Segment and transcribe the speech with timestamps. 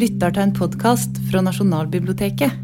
[0.00, 2.54] lytter til en podkast fra Nasjonalbiblioteket.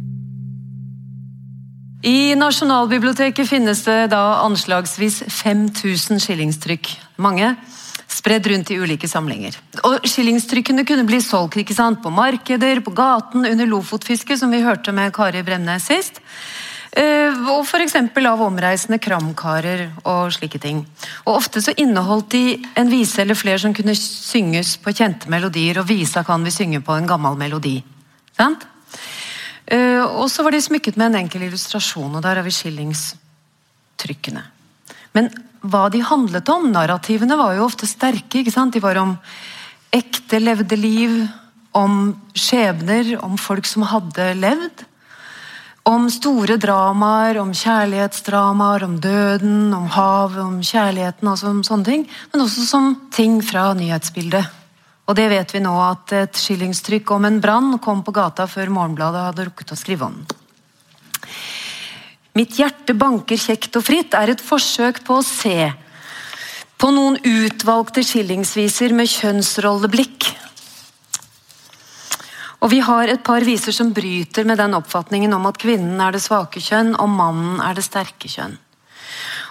[2.07, 6.93] I Nasjonalbiblioteket finnes det da anslagsvis 5000 skillingstrykk.
[7.21, 7.51] Mange
[8.09, 9.57] spredd rundt i ulike samlinger.
[9.85, 12.01] Og Skillingstrykkene kunne bli solgt ikke sant?
[12.05, 16.23] på markeder, på gaten, under lofotfisket, som vi hørte med Kari Bremnes sist.
[16.97, 17.99] Eh, og f.eks.
[17.99, 20.79] av omreisende kramkarer og slike ting.
[21.27, 22.45] Og Ofte så inneholdt de
[22.81, 26.81] en vise eller flere som kunne synges på kjente melodier, og visa kan vi synge
[26.81, 27.77] på en gammel melodi.
[28.39, 28.65] Sant?
[29.67, 34.47] Eh, og så var de smykket med en enkel illustrasjon, og der har vi skillingstrykkene.
[35.13, 35.31] Men
[35.67, 38.41] hva de handlet om, narrativene, var jo ofte sterke.
[38.41, 38.73] ikke sant?
[38.73, 39.17] De var om
[39.93, 41.27] ekte levde liv,
[41.77, 44.87] om skjebner, om folk som hadde levd.
[45.87, 52.07] Om store dramaer, om kjærlighetsdramaer, om døden, om havet, om kjærligheten, altså om sånne ting.
[52.33, 54.49] Men også som ting fra nyhetsbildet.
[55.07, 58.73] Og det vet vi nå at et skillingstrykk om en brann kom på gata før
[58.75, 60.43] Morgenbladet hadde rukket å skrive om den.
[62.37, 65.71] Mitt hjerte banker kjekt og fritt er et forsøk på å se
[66.77, 70.27] på noen utvalgte skillingsviser med kjønnsrolleblikk
[72.61, 76.15] og Vi har et par viser som bryter med den oppfatningen om at kvinnen er
[76.17, 78.57] det svake kjønn og mannen er det sterke kjønn.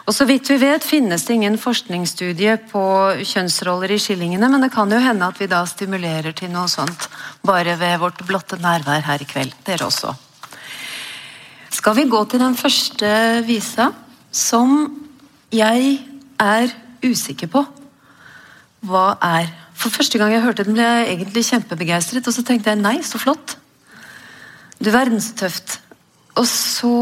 [0.06, 2.84] Og Så vidt vi vet finnes det ingen forskningsstudie på
[3.26, 7.08] kjønnsroller i skillingene, men det kan jo hende at vi da stimulerer til noe sånt
[7.46, 9.56] bare ved vårt blotte nærvær her i kveld.
[9.66, 10.14] Dere også.
[11.74, 13.10] Skal vi gå til den første
[13.48, 13.90] visa,
[14.32, 14.86] som
[15.54, 15.98] jeg
[16.42, 16.70] er
[17.06, 17.66] usikker på
[18.86, 19.50] hva er
[19.86, 22.26] for første gang jeg hørte den, ble jeg egentlig kjempebegeistret.
[22.26, 23.58] Og så tenkte jeg nei, så flott.
[24.82, 25.78] Du verden så tøft.
[26.36, 26.96] Og så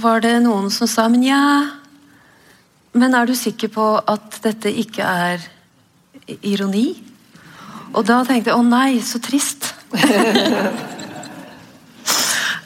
[0.00, 1.42] var det noen som sa men ja
[2.96, 5.44] Men er du sikker på at dette ikke er
[6.42, 6.88] ironi?
[7.94, 9.68] Og da tenkte jeg å nei, så trist.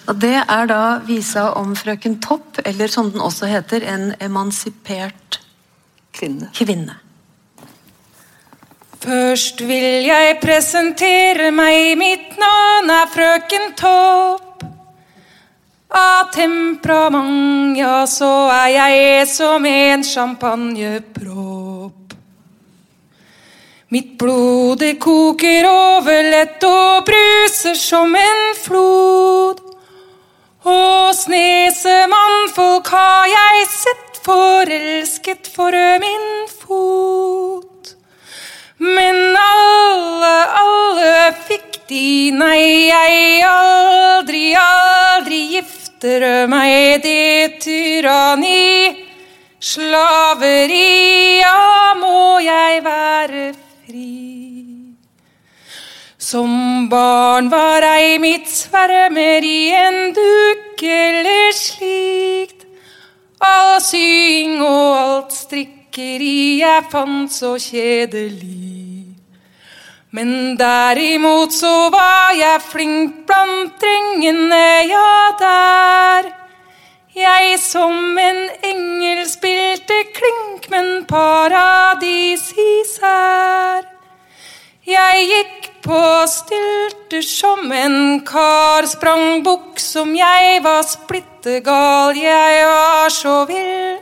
[0.09, 5.41] og Det er da visa om frøken Topp, eller som den også heter, en emansipert
[6.17, 6.49] kvinne.
[6.57, 7.04] kvinne.
[9.05, 14.63] Først vil jeg presentere meg, mitt navn er frøken Topp.
[15.95, 22.15] Av temperament, ja, så er jeg som en champagnepropp.
[23.93, 29.61] Mitt blod det koker over lett og bruser som en flod.
[30.65, 37.74] Hos nesemannfolk har jeg sett forelsket for min fot.
[38.85, 41.15] Men alle, alle
[41.47, 49.05] fikk de, nei, jeg aldri, aldri gifter meg, det tyranni.
[49.65, 54.11] Slaveri, ja, må jeg være fri.
[56.21, 62.67] Som barn var ei mitt svermer i en duk eller slikt.
[63.45, 68.54] All sying og alt strikkeri jeg fant så kjedelig.
[70.15, 76.29] Men derimot så var jeg flink blant drengene, ja, der.
[77.19, 83.83] Jeg som en engel spilte klink, men paradis især.
[84.87, 93.11] Jeg gikk på stylter som en kar, sprang bukk som jeg var splittegal, jeg var
[93.11, 93.99] så vill.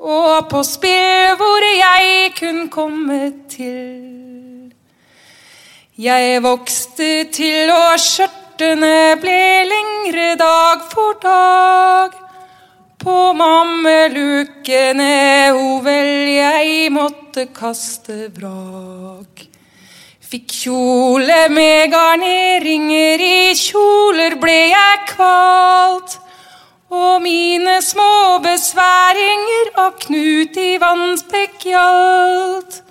[0.00, 4.29] Og på spill hvor jeg kunne komme til.
[6.00, 12.14] Jeg vokste til, og skjørtene ble lengre dag for dag.
[12.96, 15.10] På mammelukene,
[15.52, 19.44] ho vel, jeg måtte kaste vrak.
[20.24, 26.16] Fikk kjole med garneringer, i kjoler ble jeg kvalt.
[26.88, 32.86] Og mine små besværinger av Knut i Vannsbekk gjaldt.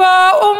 [0.00, 0.56] Hva om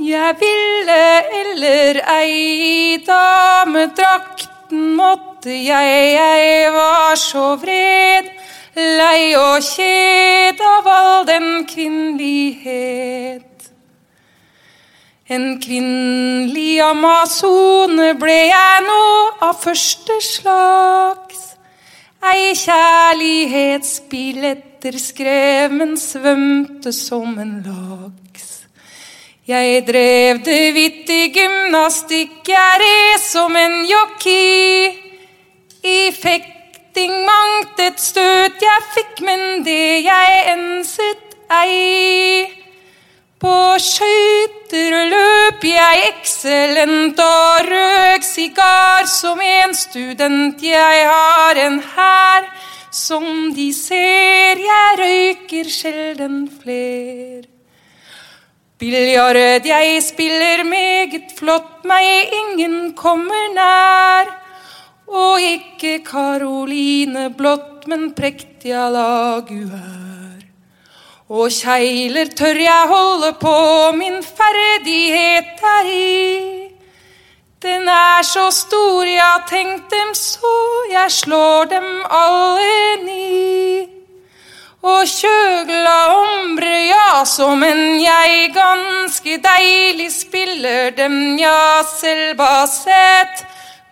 [0.00, 2.96] jeg ville eller ei.
[3.04, 8.24] Damedrakten måtte jeg, jeg var så vred.
[8.78, 13.44] Lei og kjed av all den kvinnelighet.
[15.28, 21.58] En kvinnelig amazone ble jeg nå av første slags.
[22.24, 28.27] Ei kjærlighetsbilletter skrev, men svømte som en laks.
[29.48, 34.92] Jeg drev det vidt i gymnastikk, jeg red som en jockey.
[35.88, 42.44] I fekting mangt et støt jeg fikk, men det jeg enset ei.
[43.40, 50.60] På skøyter løp jeg eksellent og røk sigar som en student.
[50.60, 52.52] Jeg har en hær
[52.92, 57.57] som de ser, jeg røyker sjelden fler.
[58.78, 64.30] Biljard jeg spiller meget flott, meg ingen kommer nær.
[65.08, 70.38] Og ikke Karoline blått, men prektig à la Guer.
[71.28, 73.56] Og kjegler tør jeg holde på,
[73.98, 76.70] min ferdighet er i.
[77.58, 80.56] Den er så stor, ja, tenk dem så,
[80.92, 83.97] jeg slår dem alle ni.
[84.82, 93.42] Og kjøgla ombre, ja, som en jeg ganske deilig spiller dem, ja, selvbasert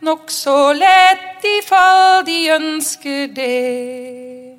[0.07, 4.57] nokså lett ifall de ønsker det.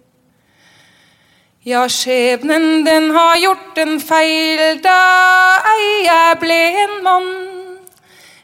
[1.68, 5.00] Ja, skjebnen den har gjort en feil da
[5.72, 7.34] ei jeg ble en mann.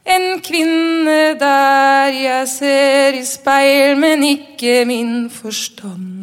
[0.03, 6.23] En kvinne der jeg ser i speil, men ikke min forstand.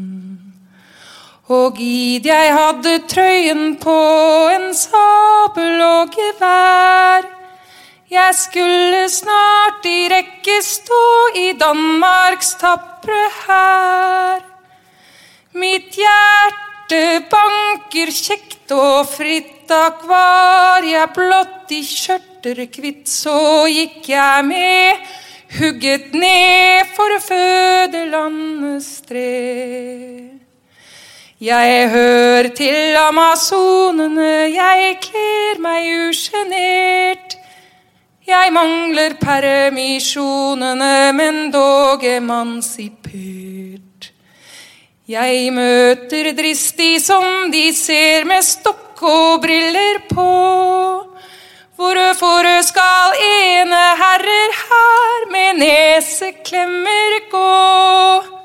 [1.50, 3.94] Og gid jeg hadde trøyen på
[4.54, 7.26] en sabel og gevær.
[8.10, 11.00] Jeg skulle snart i rekke stå
[11.40, 14.44] i Danmarks tapre hær.
[15.58, 17.02] Mitt hjerte
[17.32, 25.10] banker kjekt og fritt, takk var jeg blott i skjørterkvitt, så gikk jeg med,
[25.58, 30.39] hugget ned for fødelandets sted.
[31.40, 37.36] Jeg hører til amazonene, jeg kler meg usjenert.
[38.28, 44.10] Jeg mangler permisjonene, men dog emansipert.
[45.08, 50.26] Jeg møter dristig som de ser med stokk og briller på.
[51.80, 58.39] Hvorfor skal ene herrer her med neseklemmer gå?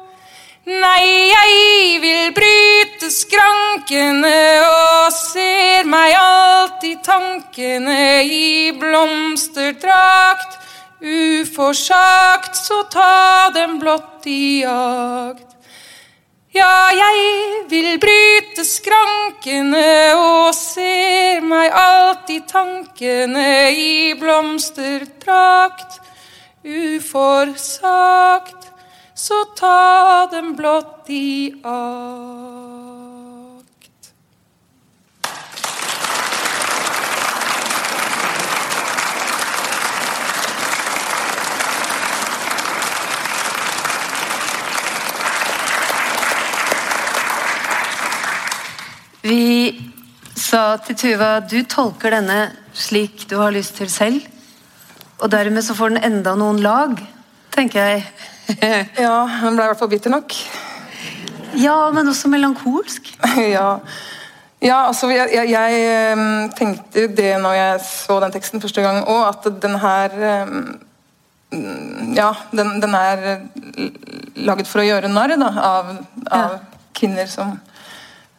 [0.66, 4.34] Nei, jeg vil bryte skrankene
[4.66, 10.58] og ser meg alltid tankene i blomsterdrakt.
[11.06, 15.54] Uforsagt, så ta dem blott i jakt.
[16.58, 26.02] Ja, jeg vil bryte skrankene og ser meg alltid tankene i blomsterdrakt.
[26.66, 28.65] Uforsagt
[29.16, 32.36] så ta dem blott i akt.
[49.24, 49.80] Vi
[50.36, 54.22] sa til Tuva du tolker denne slik du har lyst til selv.
[55.24, 57.00] Og dermed så får den enda noen lag,
[57.56, 58.04] tenker jeg.
[59.06, 60.36] Ja, han ble i hvert fall bitter nok.
[61.56, 63.14] Ja, men også melankolsk.
[63.58, 63.70] ja.
[64.62, 69.24] ja, altså jeg, jeg, jeg tenkte det når jeg så den teksten første gang òg,
[69.32, 70.18] at den her
[72.16, 73.28] Ja, den, den er
[74.36, 75.92] laget for å gjøre narr da, av,
[76.34, 76.58] av
[76.96, 77.54] kvinner som,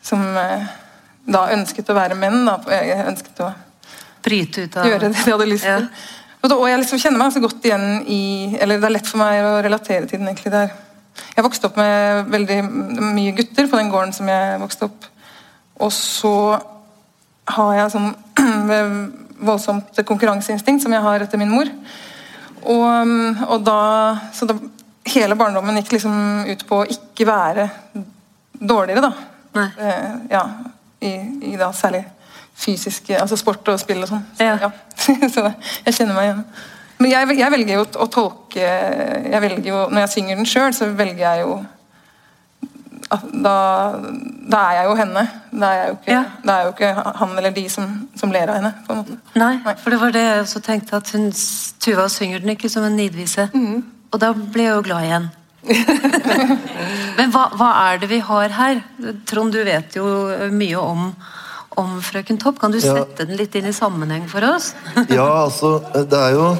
[0.04, 0.66] som eh,
[1.26, 2.44] da ønsket å være menn.
[2.46, 2.58] Da.
[3.06, 3.52] Ønsket å
[4.26, 5.84] Bryte ut av gjøre det de hadde lyst til.
[6.42, 9.06] Og da- Og jeg liksom kjenner meg så godt igjen i Eller det er lett
[9.06, 10.70] for meg å relatere til den egentlig der.
[11.36, 12.58] Jeg vokste opp med veldig
[13.14, 15.06] mye gutter på den gården som jeg vokste opp.
[15.80, 16.60] Og så
[17.48, 18.14] har jeg sånn
[19.48, 21.68] voldsomt konkurranseinstinkt som jeg har etter min mor.
[22.66, 23.12] Og,
[23.48, 23.80] og da,
[24.32, 24.58] så da
[25.06, 27.68] Hele barndommen gikk liksom ut på å ikke være
[28.58, 29.12] dårligere, da.
[29.78, 30.40] Eh, ja,
[30.98, 31.12] i,
[31.52, 32.00] i da særlig
[32.56, 34.24] fysiske Altså sport og spill og sånn.
[34.38, 34.70] Så, Ja.
[35.34, 35.46] så
[35.84, 36.44] jeg kjenner meg igjen.
[36.98, 40.72] Men jeg, jeg velger jo å tolke jeg velger jo, Når jeg synger den sjøl,
[40.76, 41.58] så velger jeg jo
[43.06, 43.52] da,
[44.50, 45.22] da er jeg jo henne.
[45.52, 46.22] Da er jeg jo ikke, Ja.
[46.42, 46.88] da er jo ikke
[47.20, 48.72] han eller de som, som ler av henne.
[48.86, 49.18] på en måte.
[49.38, 49.74] Nei, Nei.
[49.78, 51.28] for det var det jeg også tenkte, at hun,
[51.84, 53.46] Tuva synger den ikke som en nidvise.
[54.10, 55.28] Og da ble jeg jo glad igjen.
[57.18, 58.82] Men hva, hva er det vi har her?
[59.28, 60.06] Trond, du vet jo
[60.54, 61.08] mye om,
[61.76, 62.58] om Frøken Topp.
[62.60, 62.94] Kan du Ja.
[62.94, 64.72] sette den litt inn i sammenheng for oss?
[65.10, 66.56] Ja, altså, det er jo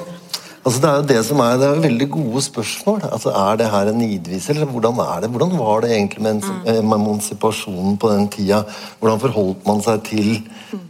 [0.67, 3.05] Altså Det er jo det som er, det er veldig gode spørsmål.
[3.15, 5.29] Altså Er det her en nidvise, eller hvordan er det?
[5.31, 8.65] Hvordan var det egentlig med ens- eh, emansipasjonen på den tida?
[8.99, 10.33] Hvordan forholdt man seg til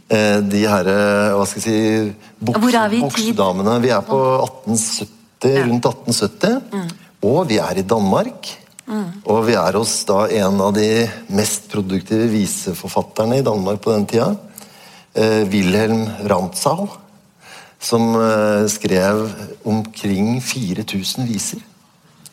[0.09, 0.97] eh, de herre
[1.37, 3.03] Hva skal jeg si buks, Hvor er vi?
[3.85, 4.17] Vi er på
[4.47, 6.91] 1870, rundt 1870.
[7.21, 8.49] Og vi er i Danmark.
[9.27, 14.05] Og vi er hos da en av de mest produktive viseforfatterne i Danmark på den
[14.07, 14.35] tida.
[15.13, 16.87] eh, Wilhelm Rantzau,
[17.79, 19.27] som eh, skrev
[19.65, 21.59] omkring 4000 viser.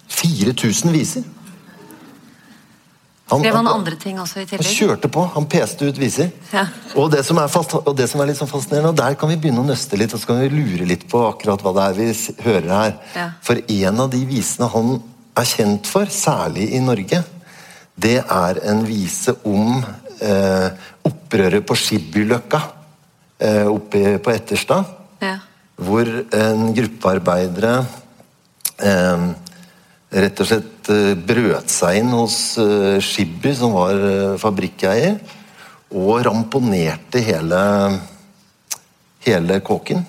[0.08, 1.25] 4000 viser!
[3.25, 4.66] Skrev han andre ting også i tillegg?
[4.68, 6.28] Han kjørte på, han peste ut viser.
[6.52, 6.66] Ja.
[6.92, 9.32] Og, det som er fast, og det som er litt sånn fascinerende, og der kan
[9.32, 11.87] vi begynne å nøste litt, og så kan vi lure litt på akkurat hva det
[11.87, 12.08] er vi
[12.44, 12.92] hører her.
[13.16, 13.26] Ja.
[13.42, 14.92] For en av de visene han
[15.36, 17.22] er kjent for, særlig i Norge,
[17.94, 19.78] det er en vise om
[20.22, 20.68] eh,
[21.06, 22.60] opprøret på Skibbylløkka
[23.38, 24.84] eh, oppe på Etterstad
[25.22, 25.38] Ja.
[25.76, 27.74] hvor en gruppe arbeidere
[28.82, 29.28] eh,
[30.14, 35.18] rett og slett eh, brøt seg inn hos eh, Skibby, som var eh, fabrikkeier,
[35.94, 37.60] og ramponerte hele,
[39.26, 40.02] hele kåken.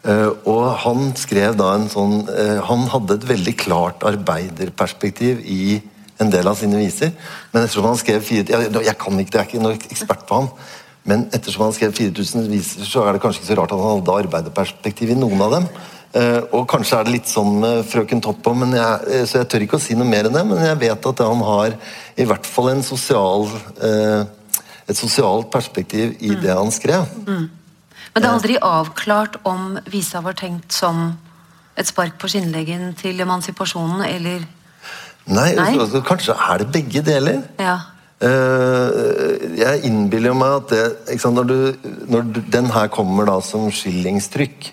[0.00, 5.76] Eh, og han skrev da en sånn eh, Han hadde et veldig klart arbeiderperspektiv i
[6.20, 7.12] en del av sine viser.
[7.52, 10.40] Men ettersom han skrev fire, jeg, jeg kan ikke, jeg er ikke noen ekspert på
[10.40, 10.50] han.
[11.08, 13.96] Men ettersom han skrev 4000 viser, så er det kanskje ikke så rart at han
[13.98, 15.70] hadde arbeiderperspektiv i noen av dem.
[16.20, 19.64] Eh, og kanskje er det litt sånn med Frøken Toppo, men jeg, så jeg tør
[19.64, 20.44] ikke å si noe mer enn det.
[20.48, 21.76] Men jeg vet at han har
[22.20, 23.48] i hvert fall en sosial,
[23.80, 27.08] et sosialt perspektiv i det han skrev.
[28.14, 31.12] Men det er aldri avklart om visa var tenkt som
[31.78, 34.48] et spark på skinnleggen til emansipasjonen, eller
[35.30, 35.74] Nei, Nei?
[35.78, 37.42] altså, kanskje er det begge deler.
[37.60, 37.76] Ja.
[38.20, 43.36] Uh, jeg innbiller meg at det sant, når, du, når du, den her kommer da
[43.44, 44.72] som skillingstrykk,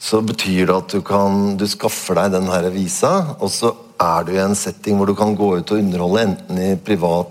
[0.00, 4.26] så betyr det at du kan du skaffer deg den her visa, og så er
[4.26, 7.30] du i en setting hvor du kan gå ut og underholde, enten i privat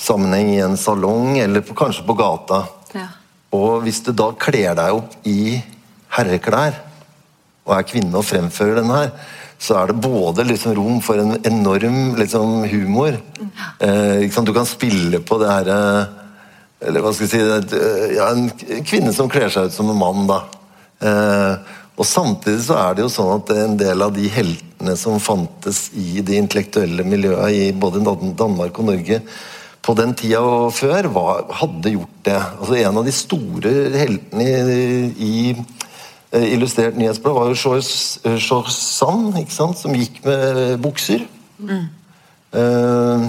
[0.00, 2.64] sammenheng i en salong, eller på, kanskje på gata.
[2.94, 3.10] ja.
[3.54, 5.60] Og hvis du da kler deg opp i
[6.16, 6.76] herreklær,
[7.64, 9.14] og er kvinne og fremfører denne her,
[9.64, 13.16] så er det både liksom rom for en enorm liksom, humor.
[13.78, 14.26] Eh?
[14.26, 15.78] Du kan spille på det herre
[16.84, 19.96] Eller hva skal jeg si eh, ja, En kvinne som kler seg ut som en
[19.96, 20.40] mann, da.
[21.00, 25.22] Eh, og samtidig så er det jo sånn at en del av de heltene som
[25.22, 28.02] fantes i det intellektuelle miljøet i både
[28.34, 29.20] Danmark og Norge
[29.84, 32.40] på den tida og før, var, hadde gjort det.
[32.40, 38.72] Altså En av de store heltene i, i eh, Illustrert nyhetsblad var jo George George
[38.72, 39.80] Sand, ikke sant?
[39.80, 41.26] som gikk med bukser.
[41.58, 41.84] Mm.
[42.54, 43.28] Uh,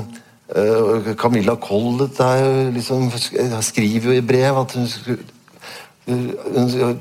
[0.53, 3.09] uh, Camilla Collett er liksom,
[3.65, 5.31] skriver jo i brev at hun skulle
[6.05, 6.99] hun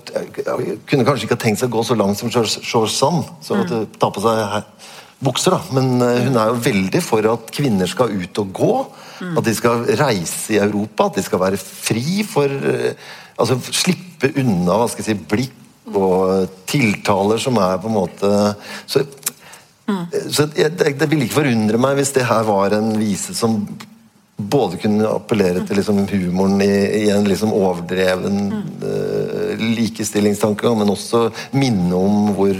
[0.88, 3.26] kunne kanskje ikke ha tenkt seg å gå så langt som George Sand.
[3.44, 4.64] Så at hun tar på seg
[5.24, 5.60] bukser, da.
[5.76, 8.72] Men eh, hun er jo veldig for at kvinner skal ut og gå.
[9.22, 11.10] At de skal reise i Europa.
[11.10, 12.96] At de skal være fri for eh,
[13.34, 18.28] Altså slippe unna hva skal jeg si, blikk og tiltaler som er på en måte
[18.86, 19.02] Så,
[20.30, 23.58] så jeg, det, det ville ikke forundre meg hvis det her var en vise som
[24.34, 26.72] både kunne appellere til liksom humoren i,
[27.04, 28.38] i en liksom overdreven
[28.82, 32.58] eh, likestillingstanke, men også minne om hvor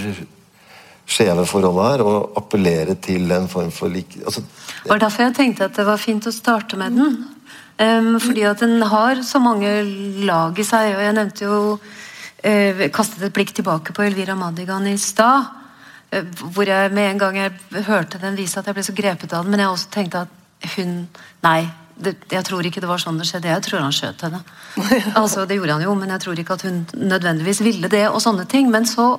[1.07, 4.19] skjeve forholdet her, og appellere til en form for like...
[4.25, 4.41] Altså,
[4.85, 7.19] Det var derfor jeg tenkte at det var fint å starte med den.
[7.75, 9.69] Um, fordi at den har så mange
[10.25, 14.87] lag i seg, og jeg nevnte jo uh, Kastet et blikk tilbake på Elvira Madigan
[14.87, 15.49] i stad.
[16.15, 16.23] Uh,
[16.55, 19.43] hvor jeg med en gang jeg hørte den vise at jeg ble så grepet av
[19.43, 21.01] den, men jeg også tenkte at hun
[21.45, 21.67] Nei,
[22.01, 23.51] det, jeg tror ikke det var sånn det skjedde.
[23.51, 24.41] Jeg tror han skjøt henne.
[25.21, 28.23] altså, Det gjorde han jo, men jeg tror ikke at hun nødvendigvis ville det, og
[28.23, 28.71] sånne ting.
[28.73, 29.17] Men så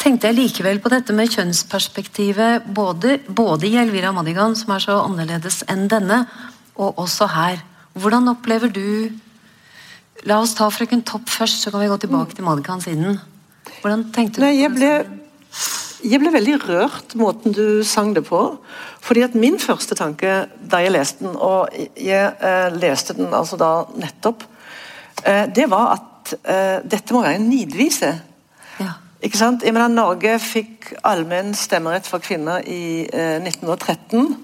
[0.00, 5.00] tenkte jeg likevel på dette med kjønnsperspektivet både, både i Elvira Madigan, som er så
[5.04, 6.24] annerledes enn denne,
[6.80, 7.60] og også her.
[7.98, 9.12] Hvordan opplever du
[10.28, 13.16] La oss ta Frøken Topp først, så kan vi gå tilbake til Madigan siden.
[13.82, 14.90] Hvordan tenkte du Nei, jeg ble,
[16.06, 18.42] jeg ble veldig rørt måten du sang det på.
[19.02, 23.58] Fordi at min første tanke da jeg leste den, og jeg eh, leste den altså
[23.58, 24.44] da nettopp,
[25.26, 28.12] eh, det var at eh, dette må være en nidvise.
[28.78, 28.94] Ja.
[29.22, 29.62] Ikke sant?
[29.62, 34.36] Jeg mener, Norge fikk allmenn stemmerett for kvinner i eh, 1913.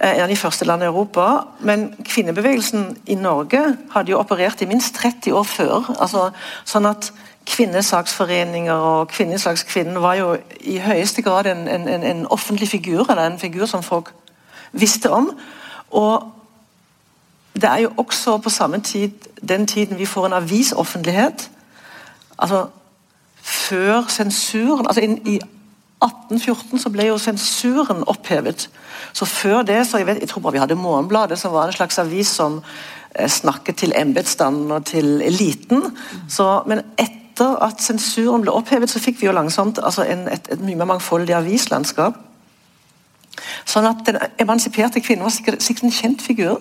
[0.00, 1.26] eh, En av de første landene i Europa.
[1.60, 5.94] Men kvinnebevegelsen i Norge hadde jo operert i minst 30 år før.
[6.00, 6.30] altså
[6.64, 7.12] Sånn at
[7.46, 13.26] kvinnesaksforeninger og kvinneslagskvinnen var jo i høyeste grad en, en, en, en offentlig figur, eller
[13.26, 14.10] en figur som folk
[14.72, 15.30] visste om.
[15.90, 16.32] Og
[17.54, 19.10] det er jo også på samme tid
[19.48, 21.50] den tiden vi får en avisoffentlighet.
[22.38, 22.66] Altså
[23.50, 25.40] før sensuren altså inn, I
[26.00, 28.68] 1814 så ble jo sensuren opphevet.
[29.12, 31.76] Så før det så jeg, vet, jeg tror bare vi hadde Morgenbladet, som var en
[31.76, 32.60] slags avis som
[33.14, 35.84] eh, snakket til embetsstanden og til eliten.
[36.28, 40.48] Så, men etter at sensuren ble opphevet, så fikk vi jo langsomt altså en, et,
[40.52, 42.16] et mye mer mangfoldig avislandskap.
[43.68, 46.60] Sånn at Den emansiperte kvinnen var sikkert, sikkert en kjent figur.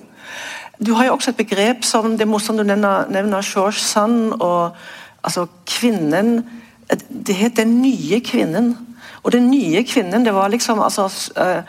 [0.80, 4.76] du har jo også et begrep som det er du nevner, nevner George Sand og
[5.24, 6.44] altså kvinnen
[6.90, 8.76] Det het 'den nye kvinnen'.
[9.24, 11.64] Og den nye kvinnen, det var liksom altså, eh,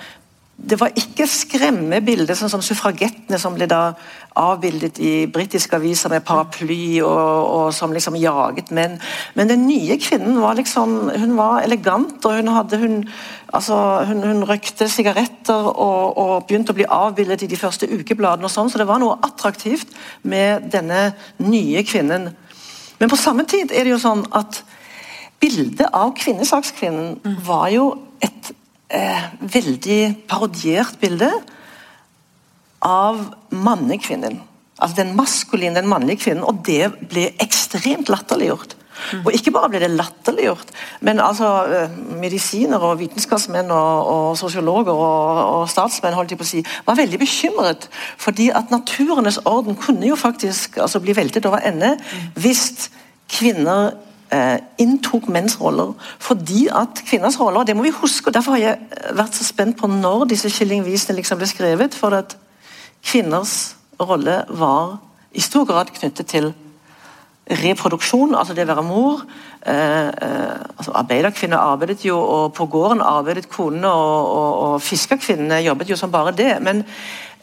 [0.60, 3.94] det var ikke skremmebildet, sånn som suffragettene som ble da
[4.36, 8.98] avbildet i britiske aviser med paraply og, og, som liksom jaget menn.
[9.38, 12.98] Men den nye kvinnen var liksom Hun var elegant, og hun hadde hun,
[13.56, 13.76] altså,
[14.08, 18.52] hun, hun røykte sigaretter og, og, begynte å bli avbildet i de første ukebladene, og
[18.52, 22.30] sånn, så det var noe attraktivt med denne nye kvinnen.
[23.00, 24.60] Men på samme tid er det jo sånn at
[25.40, 27.86] bildet av kvinnesakskvinnen var jo
[28.22, 28.52] et
[28.92, 31.30] eh, veldig parodiert bilde
[32.84, 34.40] av mannekvinnen.
[34.80, 36.44] Altså den maskuline, den mannlige kvinnen.
[36.44, 38.76] Og det ble ekstremt latterliggjort.
[39.00, 39.22] Mm.
[39.24, 40.72] Og ikke bare ble det latterliggjort,
[41.06, 46.44] men altså eh, medisiner og vitenskapsmenn og, og sosiologer og, og, statsmenn holdt jeg på
[46.44, 47.88] å si, var veldig bekymret.
[48.20, 51.94] Fordi at naturenes orden kunne jo faktisk altså, bli veltet over ende
[52.36, 52.90] hvis
[53.30, 53.94] kvinner
[54.78, 55.92] inntok menns roller.
[56.22, 59.78] Fordi at kvinners roller, det må vi huske, og derfor har jeg vært så spent
[59.80, 61.94] på når disse skillingvisene liksom ble skrevet.
[61.94, 62.36] for at
[63.02, 64.98] kvinners rolle var
[65.32, 66.52] i stor grad knyttet til
[67.50, 69.24] reproduksjon, altså det å være mor.
[69.66, 75.62] Eh, eh, altså Arbeiderkvinner arbeidet jo, og på gården arbeidet konene, og, og, og fiskerkvinnene
[75.64, 76.52] jobbet jo som bare det.
[76.62, 76.84] Men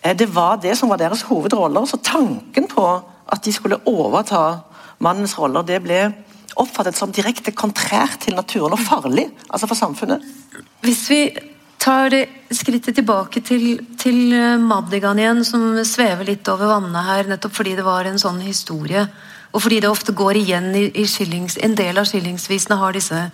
[0.01, 1.85] eh, det var det som var deres hovedroller.
[1.85, 2.87] Så tanken på
[3.27, 4.61] at de skulle overta
[5.03, 6.01] mannens roller, det ble
[6.61, 10.25] oppfattet som direkte kontrært til naturen og farlig altså for samfunnet.
[10.85, 11.21] Hvis vi
[11.81, 12.13] tar
[12.51, 17.75] skrittet tilbake til, til eh, Madigan igjen, som svever litt over vannet her, nettopp fordi
[17.77, 19.05] det var en sånn historie,
[19.53, 23.27] og fordi det ofte går igjen i, i skillings, En del av skillingsvisene har disse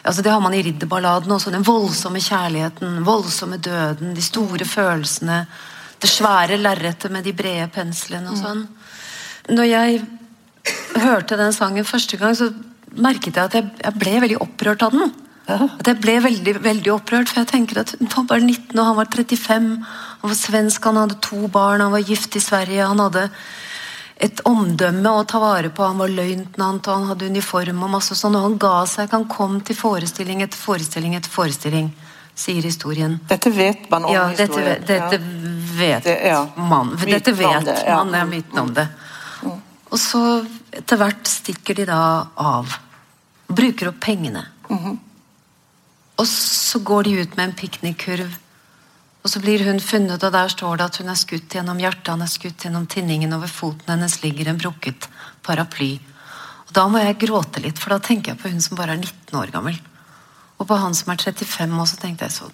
[0.00, 1.50] altså Det har man i ridderballadene også.
[1.52, 5.42] Den voldsomme kjærligheten, voldsomme døden, de store følelsene.
[6.00, 8.62] Det svære lerretet med de brede penslene og sånn.
[9.52, 9.98] Når jeg
[11.00, 12.50] hørte den sangen første gang, så
[12.96, 15.12] merket jeg at jeg, jeg ble veldig opprørt av den.
[15.50, 18.84] At jeg ble veldig, veldig opprørt, for jeg tenker at hun var bare 19 og
[18.86, 19.70] han var 35.
[20.20, 22.86] Han var svensk, han hadde to barn, han var gift i Sverige.
[22.86, 23.24] Han hadde
[24.20, 25.86] et omdømme å ta vare på.
[25.86, 27.82] Han var løytnant og han hadde uniform.
[27.82, 31.90] og masse sånn, og Han ga seg, han kom til forestilling etter forestilling etter forestilling,
[32.34, 33.18] sier historien.
[33.28, 34.84] Dette vet man om ja, dette, historien.
[34.86, 35.18] Dette
[35.80, 36.46] vet Det- ja.
[36.56, 36.96] man.
[36.96, 37.96] Dette vet det, ja.
[38.04, 38.88] man, er myten om det.
[39.90, 42.02] Og så etter hvert stikker de da
[42.36, 42.76] av.
[43.50, 44.44] Bruker opp pengene.
[46.20, 48.30] Og så går de ut med en piknikkurv.
[49.20, 52.08] Og så blir hun funnet, og der står det at hun er skutt gjennom hjertet,
[52.08, 55.08] han er skutt gjennom tinningen, over foten hennes ligger en brukket
[55.44, 55.98] paraply.
[56.68, 59.02] Og Da må jeg gråte litt, for da tenker jeg på hun som bare er
[59.02, 59.76] 19 år gammel.
[60.56, 62.50] Og på han som er 35, og så tenkte jeg så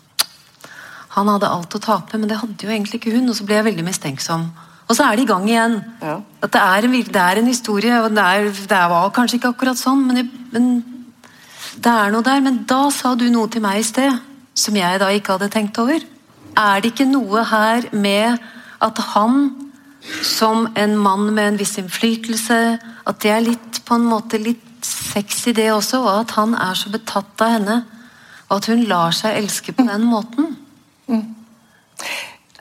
[1.17, 3.57] Han hadde alt å tape, men det hadde jo egentlig ikke hun, og så ble
[3.57, 4.51] jeg veldig mistenksom.
[4.87, 5.81] Og så er det i gang igjen.
[6.03, 6.19] Ja.
[6.43, 9.53] At det er, en, det er en historie, og det, er, det var kanskje ikke
[9.55, 10.69] akkurat sånn, men, jeg, men
[11.83, 12.43] det er noe der.
[12.45, 14.21] Men da sa du noe til meg i sted
[14.57, 16.05] som jeg da ikke hadde tenkt over.
[16.57, 18.39] Er det ikke noe her med
[18.85, 19.51] at han,
[20.23, 22.61] som en mann med en viss innflytelse,
[23.07, 26.79] at det er litt på en måte litt sexy det også, og at han er
[26.79, 27.77] så betatt av henne,
[28.47, 30.55] og at hun lar seg elske på den måten?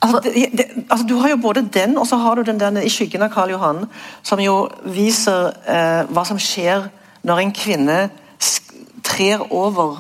[0.06, 2.82] Altså, det, det, altså, du har jo både den, og så har du den der
[2.82, 3.86] i skyggen av Karl Johan,
[4.24, 6.89] som jo viser eh, hva som skjer
[7.26, 7.98] når en kvinne
[9.06, 9.98] trer over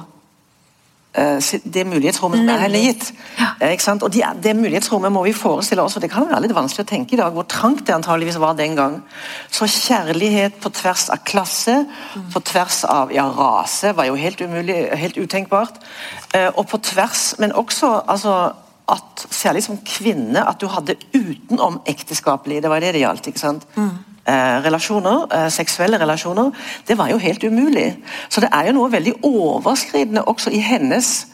[1.13, 3.11] eh, det mulighetsrommet som er henne gitt.
[3.59, 4.03] Eh, ikke sant?
[4.03, 6.89] Og de, Det mulighetsrommet må vi forestille oss, og det kan være litt vanskelig å
[6.89, 8.99] tenke i dag, hvor trangt det antageligvis var den gang.
[9.49, 11.77] Så kjærlighet på tvers av klasse,
[12.33, 15.81] på tvers av ja, rase, var jo helt umulig, helt utenkbart.
[16.33, 18.53] Eh, og på tvers, men også altså,
[18.91, 23.27] at særlig som kvinne at du hadde utenom ekteskapelig Det var det det gjaldt.
[23.27, 23.65] ikke sant?
[24.25, 26.51] Eh, relasjoner, eh, seksuelle relasjoner,
[26.87, 27.97] det var jo helt umulig.
[28.29, 31.27] Så det er jo noe veldig overskridende også i hennes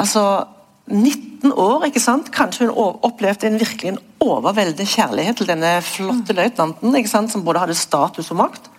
[0.00, 0.46] Altså
[0.88, 2.30] 19 år, ikke sant?
[2.32, 7.30] Kanskje hun opplevde en virkelig en overveldende kjærlighet til denne flotte løytnanten, ikke sant?
[7.30, 8.70] som både hadde status og makt.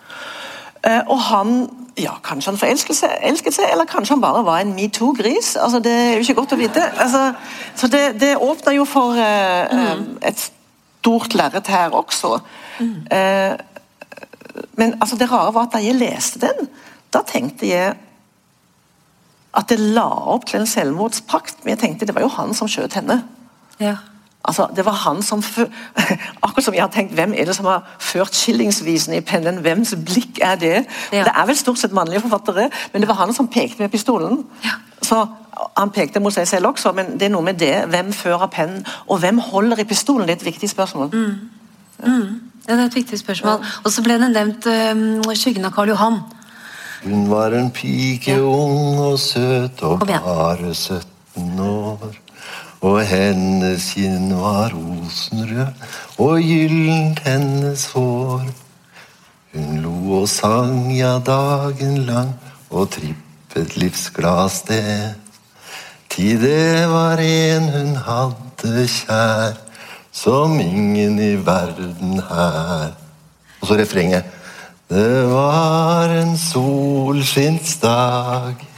[0.84, 4.74] Eh, og han ja, Kanskje han forelsket seg, seg, eller kanskje han bare var en
[4.74, 5.56] metoo-gris.
[5.56, 6.86] altså Det er jo ikke godt å vite.
[6.98, 7.34] Altså,
[7.76, 10.08] så Det, det åpner jo for eh, mm.
[10.22, 10.40] et
[11.04, 12.40] stort lerret her også.
[12.80, 13.54] Eh,
[14.80, 16.68] men altså, det rare var at da jeg leste den,
[17.14, 17.94] da tenkte jeg
[19.54, 21.62] at det la opp til en selvmordspakt.
[21.62, 23.22] Men jeg tenkte det var jo han som skjøt henne.
[23.78, 24.00] Ja.
[24.44, 25.44] Altså, det var han som
[26.44, 29.62] Akkurat som jeg har tenkt, hvem er det som har ført skillingsvisene i pennen?
[29.64, 30.74] Hvems blikk er det?
[31.14, 31.24] Ja.
[31.24, 34.44] Det er vel stort sett mannlige forfattere, men det var han som pekte med pistolen.
[34.66, 34.82] Ja.
[35.02, 35.26] Så
[35.78, 37.86] Han pekte mot seg selv også, men det er noe med det.
[37.90, 40.26] Hvem fører pennen, og hvem holder i pistolen?
[40.28, 41.12] Det er et viktig spørsmål.
[42.02, 43.62] Ja, det er et viktig spørsmål.
[43.84, 46.18] Og så ble det nevnt eh, skyggen av Karl Johan.
[47.04, 52.23] Hun var en pike ung og søt og bare 17 år.
[52.84, 55.72] Og hennes kinn var rosenrød,
[56.20, 58.44] og gyllent hennes hår.
[59.54, 62.34] Hun lo og sang ja dagen lang,
[62.70, 65.16] og trippet livsglad sted.
[66.12, 69.56] Ti det var en hun hadde kjær,
[70.12, 72.92] som ingen i verden her.
[73.62, 74.26] Og så refrenget.
[74.92, 78.73] Det var en solskinnsdag.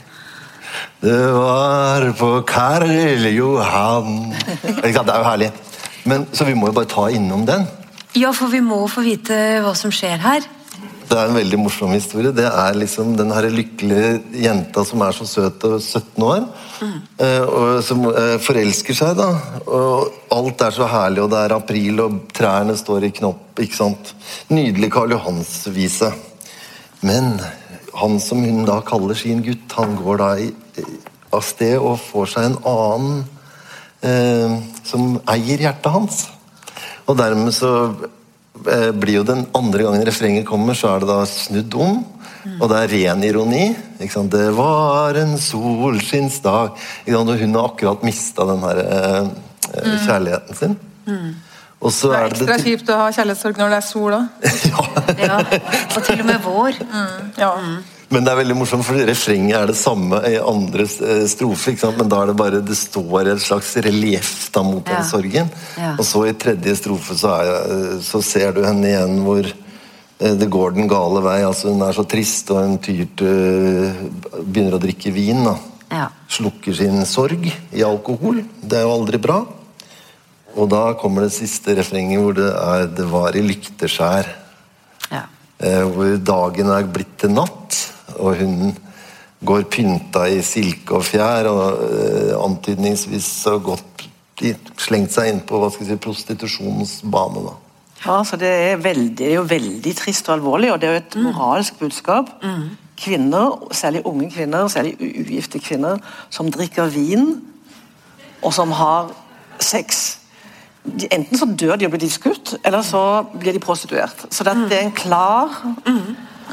[1.06, 4.32] Det var på Karl Johan
[4.82, 5.52] Det er jo herlig.
[6.10, 7.68] Men, så vi må jo bare ta innom den.
[8.18, 10.48] Ja, for vi må få vite hva som skjer her.
[11.06, 12.34] Det er en veldig morsom historie.
[12.34, 14.16] Det er liksom den her lykkelige
[14.48, 16.48] jenta som er så søt og 17 år.
[16.82, 16.98] Mm.
[17.54, 19.30] Og som eh, forelsker seg, da.
[19.70, 23.54] Og alt er så herlig, og det er april, og trærne står i knopp.
[23.62, 24.16] ikke sant?
[24.50, 26.16] Nydelig Karl Johans-vise.
[27.06, 27.36] Men
[28.02, 30.54] han som hun da kaller sin gutt, han går da i,
[31.36, 33.24] av sted og får seg en annen
[34.06, 34.58] eh,
[34.88, 36.20] som eier hjertet hans.
[37.06, 37.72] Og dermed så
[38.66, 42.04] eh, blir jo den andre gangen refrenget kommer, så er det da snudd om.
[42.60, 43.64] Og det er ren ironi.
[43.98, 44.34] Ikke sant?
[44.34, 46.76] Det var en solskinnsdag.
[47.10, 49.32] Og hun har akkurat mista den her eh,
[49.74, 50.78] eh, kjærligheten sin.
[51.86, 54.16] Og så Det er er det ekstra kjipt å ha kjærlighetssorg når det er sol
[54.18, 54.26] òg.
[55.26, 55.42] Ja,
[55.96, 56.80] Og til og med vår.
[57.42, 57.52] Ja.
[58.14, 61.74] Men det er veldig morsomt, for refrenget er det samme i andre eh, strofer.
[61.74, 61.98] ikke sant?
[61.98, 65.00] Men da er det bare det står et slags relieff da mot Ja.
[65.00, 65.50] den sorgen.
[65.78, 65.96] Ja.
[65.98, 70.36] Og så i tredje strofe så, er, eh, så ser du henne igjen hvor eh,
[70.38, 71.40] det går den gale vei.
[71.44, 74.12] altså Hun er så trist, og hun tyr til
[74.46, 75.44] Begynner å drikke vin.
[75.44, 75.56] da.
[75.92, 76.08] Ja.
[76.30, 78.44] Slukker sin sorg i alkohol.
[78.62, 79.42] Det er jo aldri bra.
[80.56, 84.30] Og da kommer det siste refrenget hvor det er 'Det var i lykteskjær'.
[85.12, 85.24] Ja.
[85.60, 87.65] Eh, hvor dagen er blitt til natt,
[88.20, 88.76] og hun
[89.46, 93.28] går pynta i silke og fjær, og eh, antydningsvis
[93.66, 94.08] gått
[94.42, 97.44] i- slengt seg inn på hva skal jeg si, prostitusjonens bane.
[97.46, 97.54] da.
[98.06, 100.94] Ja, altså det er, veldig, det er jo veldig trist og alvorlig, og det er
[100.98, 102.30] jo et moralsk budskap.
[102.98, 105.98] Kvinner, særlig unge kvinner, særlig ugifte kvinner,
[106.30, 107.42] som drikker vin,
[108.42, 109.10] og som har
[109.60, 110.18] sex
[110.86, 114.28] de, Enten så dør de og blir de skutt, eller så blir de prostituert.
[114.30, 115.50] Så det, det er en klar,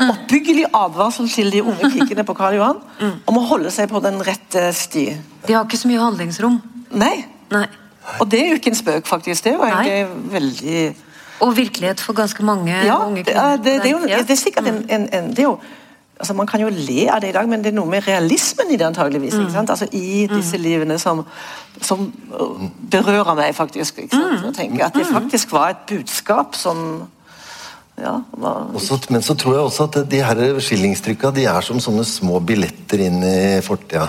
[0.01, 2.81] oppbyggelig advarsel til de unge pikene på Karl Johan
[3.29, 5.07] om å holde seg på den rette sti.
[5.47, 6.61] De har ikke så mye handlingsrom.
[6.97, 7.15] Nei.
[7.53, 7.67] Nei.
[8.21, 9.45] Og det er jo ikke en spøk, faktisk.
[9.45, 10.83] Det jo egentlig veldig
[11.43, 13.57] Og virkelighet for ganske mange Ja, unge det er, kvinner.
[13.57, 15.59] det, det, er jo, det er sikkert en, en, en det er jo,
[16.19, 18.71] altså Man kan jo le av det i dag, men det er noe med realismen
[18.71, 19.35] i det antageligvis.
[19.35, 19.71] Ikke sant?
[19.71, 21.25] Altså I disse livene som,
[21.81, 23.99] som øh, berører meg, faktisk.
[23.99, 24.47] Ikke sant?
[24.47, 27.03] Jeg tenker At det faktisk var et budskap som
[28.01, 31.81] ja, var, Og men så tror jeg også at de her skillingstrykka de er som
[31.83, 34.09] sånne små billetter inn i fortida.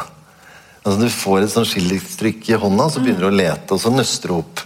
[0.83, 3.91] Altså Du får et sånt skillingstrykk i hånda, så begynner du å lete, og så
[3.93, 4.63] nøster du opp.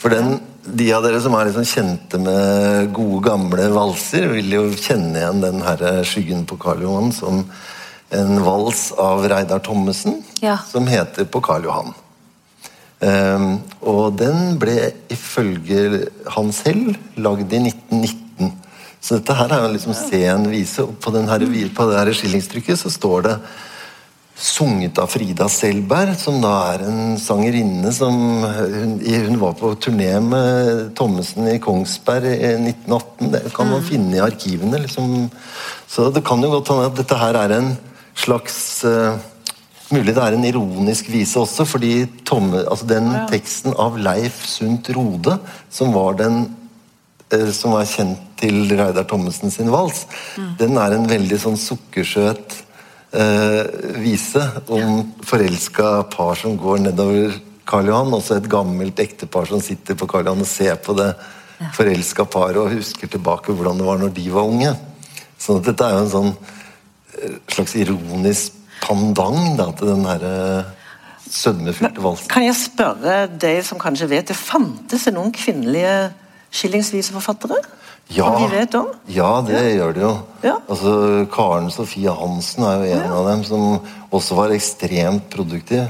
[0.00, 4.62] For den, De av dere som er liksom kjente med gode, gamle valser, vil jo
[4.72, 7.42] kjenne igjen den her skyggen på Karl Johan som
[8.14, 10.56] en vals av Reidar Thommessen, Ja.
[10.58, 11.94] som heter På Karl Johan.
[13.04, 17.58] Um, og den ble ifølge han selv lagd i
[18.38, 18.64] 1919.
[19.04, 20.84] Så dette her er jo liksom sen vise.
[20.86, 23.34] Og på, her, på det her skillingstrykket så står det
[24.34, 30.16] sunget av Frida Selberg, som da er en sangerinne som Hun, hun var på turné
[30.24, 33.30] med Thommessen i Kongsberg i 1918.
[33.36, 34.80] Det kan man finne i arkivene.
[34.86, 35.28] liksom.
[35.86, 37.70] Så det kan jo godt hende at dette her er en
[38.14, 39.20] slags uh,
[39.92, 44.88] Mulig det er en ironisk vise også, fordi Tomme, altså den teksten av Leif Sundt
[44.96, 45.36] Rode,
[45.70, 46.46] som var den
[47.56, 50.04] som er kjent til Reidar Thommessen sin vals,
[50.58, 52.58] den er en veldig sånn sukkersøt
[53.14, 53.62] eh,
[54.02, 54.42] vise
[54.72, 60.08] om forelska par som går nedover Karl Johan, også et gammelt ektepar som sitter på
[60.10, 61.12] Karl Johan og ser på det
[61.74, 64.74] forelska paret og husker tilbake hvordan det var når de var unge.
[65.40, 70.34] Så dette er jo en sånn eh, slags ironisk pandang da, til den herre
[71.34, 72.28] sødmefylte valsen.
[72.30, 76.12] Kan jeg spørre deg som kanskje vet det, fantes noen kvinnelige
[76.54, 77.58] skillingsviseforfattere?
[78.12, 78.90] Ja, Som vi vet om?
[79.08, 80.12] ja, det gjør det jo.
[80.44, 80.58] Ja.
[80.68, 80.90] Altså,
[81.32, 83.62] Karen Sofie Hansen er jo en av dem som
[84.14, 85.86] også var ekstremt produktiv.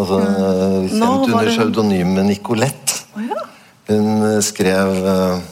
[0.00, 0.88] Altså, mm.
[0.88, 3.02] Kjent under det pseudonymet Nicolette.
[3.12, 3.42] Oh, ja.
[3.90, 5.42] Hun eh, skrev eh,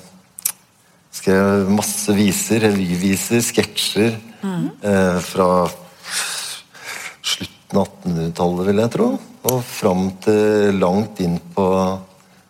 [1.21, 4.71] skrev masse viser, revyviser, sketsjer Mm.
[4.89, 5.67] eh, fra
[7.21, 9.09] slutten av 1800-tallet, vil jeg tro.
[9.51, 11.67] Og fram til langt inn på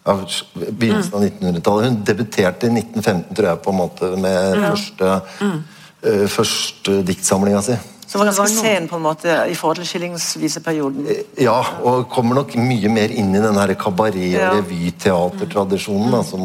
[0.04, 0.16] ja,
[0.54, 1.88] begynnelsen av 1900-tallet.
[1.88, 7.78] Hun debuterte i 1915, tror jeg, på en måte med første, uh, første diktsamlinga si.
[8.10, 11.06] Så var ganske noe- sen på en måte i forhold til skillingsviseperioden.
[11.38, 16.24] Ja, og kommer nok mye mer inn i den her kabaret- og revyteatertradisjonen.
[16.24, 16.42] som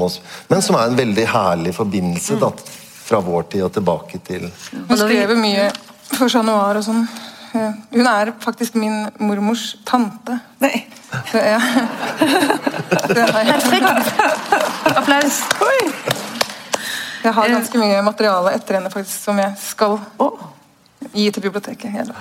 [0.50, 2.52] men som er en veldig herlig forbindelse da,
[3.06, 4.52] fra vår tid og tilbake til
[4.90, 5.72] Hun skrev jo mye
[6.14, 7.08] for Chat Noir og sånn.
[7.56, 10.40] Eh, Hun er faktisk min mormors tante.
[10.60, 10.86] Nei.
[11.32, 11.44] Det.
[13.16, 14.10] Perfekt!
[14.96, 15.38] Applaus.
[17.24, 19.96] jeg har ganske mye materiale etter henne faktisk som jeg skal
[21.16, 22.12] gi til biblioteket.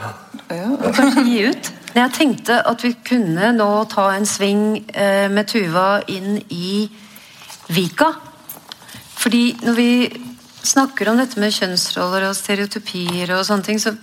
[0.94, 1.73] Kanskje gi ut.
[1.94, 6.87] Jeg tenkte at vi kunne nå ta en sving eh, med Tuva inn i
[7.75, 8.12] Vika.
[9.18, 9.90] Fordi når vi
[10.64, 13.94] snakker om dette med kjønnsroller og stereotypier og sånne ting, så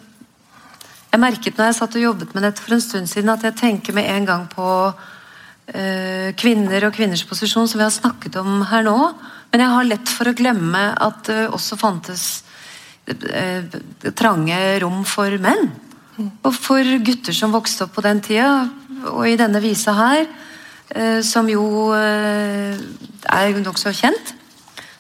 [1.12, 3.58] jeg merket når jeg satt og jobbet med dette for en stund siden, at jeg
[3.60, 8.62] tenker med en gang på uh, kvinner og kvinners posisjon, som vi har snakket om
[8.69, 8.95] her nå.
[9.52, 12.21] Men jeg har lett for å glemme at det også fantes
[13.12, 13.65] eh,
[14.15, 15.67] trange rom for menn.
[16.47, 18.69] Og for gutter som vokste opp på den tida,
[19.12, 20.24] og i denne visa her,
[20.95, 24.32] eh, som jo er nokså kjent,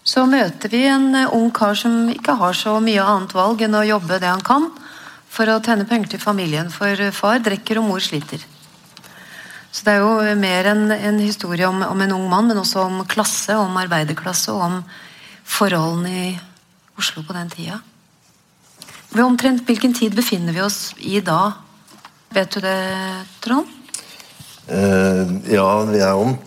[0.03, 3.87] så møter vi en ung kar som ikke har så mye annet valg enn å
[3.87, 4.67] jobbe det han kan
[5.31, 8.43] for å tjene penger til familien, for far drikker og mor sliter.
[9.71, 12.83] Så det er jo mer en, en historie om, om en ung mann, men også
[12.83, 14.79] om klasse, om arbeiderklasse og om
[15.47, 16.31] forholdene i
[16.99, 17.79] Oslo på den tida.
[19.11, 21.53] Ved omtrent hvilken tid befinner vi oss i da?
[22.31, 22.79] Vet du det,
[23.43, 23.77] Trond?
[24.71, 26.37] Uh, ja, vi er om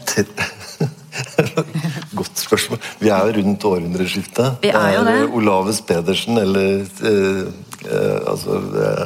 [2.19, 2.81] Godt spørsmål.
[3.01, 4.63] Vi er rundt århundreskiftet.
[4.63, 5.17] Vi er jo det.
[5.37, 7.53] Olaves Pedersen, eller eh,
[8.31, 9.05] altså, eh,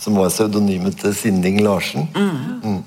[0.00, 2.08] Som var pseudonymet til Sinding Larsen.
[2.16, 2.80] Mm.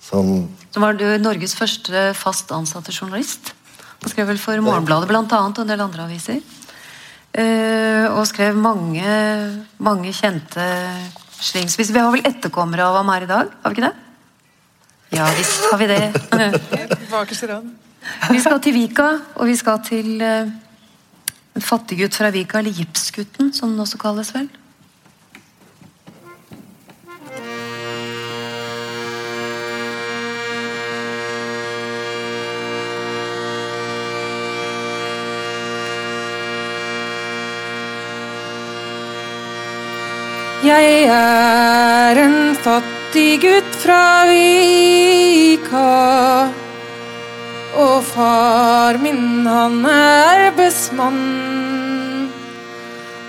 [0.00, 3.52] Sånn, Som var du Norges første fast ansatte journalist.
[4.02, 6.40] Han skrev vel for Morgenbladet blant annet, og en del andre aviser.
[7.32, 9.04] Uh, og skrev mange,
[9.80, 10.64] mange kjente
[11.40, 11.92] slingsvis.
[11.92, 13.52] Vi har vel etterkommere av ham her i dag?
[13.62, 13.96] Har vi ikke det?
[15.12, 16.12] Ja visst har vi det.
[18.32, 20.48] Vi skal til Vika, og vi skal til eh,
[21.54, 24.48] en fattiggutt fra Vika, eller Gipsgutten, som den også kalles vel.
[40.62, 45.88] Jeg er en fattig gutt fra Vika.
[47.72, 52.28] Og far min, han er arbeidsmann.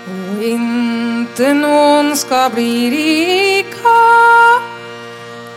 [0.04, 4.00] Og inntil noen skal bli rika,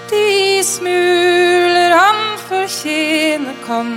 [0.07, 3.91] de smuler han fortjene kan.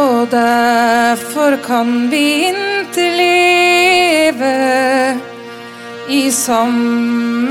[0.00, 4.56] Og derfor kan vi inntil leve
[6.08, 7.49] i sammenheng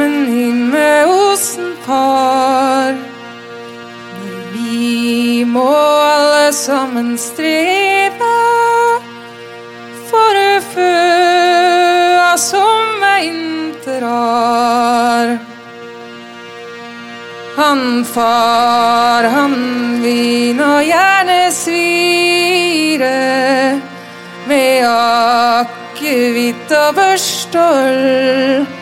[1.40, 2.94] med far.
[2.94, 3.20] par.
[4.54, 8.36] Vi må alle sammen streve
[10.10, 13.22] for å føa som er
[14.00, 15.38] har.
[17.60, 19.56] Han far, han
[20.04, 23.16] vin og gjerne svire
[24.48, 28.79] med akevitt og børstål.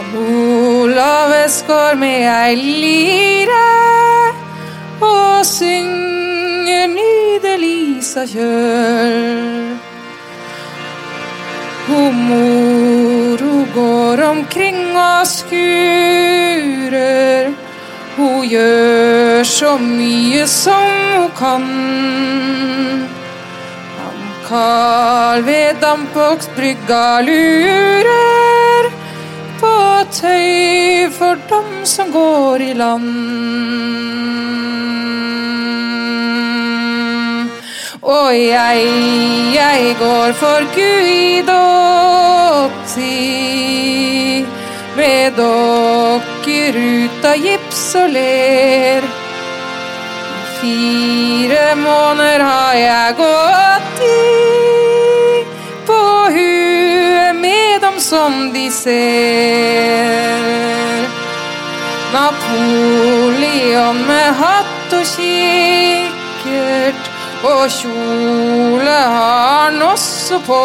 [0.00, 3.64] Han Olave skår med ei lire
[5.04, 9.76] og synger nydelig sa kjøl.
[11.90, 15.52] Hun mor, hun går omkring og skurer.
[18.16, 21.68] Hun gjør så mye som hun kan.
[24.00, 28.30] Han Karl ved dampboksbrygga lurer
[29.60, 33.10] på tøy for dem som går i land.
[38.02, 38.86] Og jeg,
[39.54, 41.50] jeg går for Guidotti
[44.96, 49.02] med dokker ut av gips og ler.
[50.60, 54.79] Fire måneder har jeg gått i
[58.00, 58.90] som de ser.
[62.12, 67.10] Napoleon med hatt og kikkert
[67.46, 70.64] og kjole har han også på.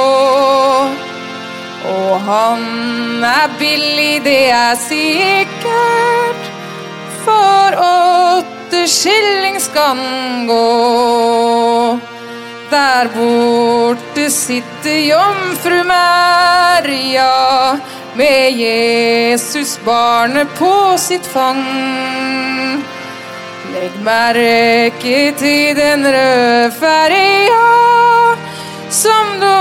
[1.86, 6.42] Og han er billig, det er sikkert,
[7.26, 12.15] for åtte skilling skal han gå.
[12.70, 17.78] Der borte sitter jomfru Maria
[18.16, 21.62] med Jesus barnet på sitt fang.
[23.74, 27.70] Legg merke til den røde ferja
[28.90, 29.54] som de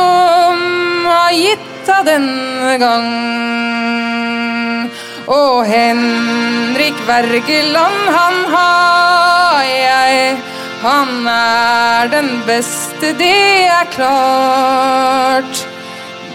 [1.10, 3.12] har gitt av denne gang.
[5.28, 10.36] Og Henrik Wergeland, han har jeg.
[10.84, 15.66] Han er den beste, det er klart.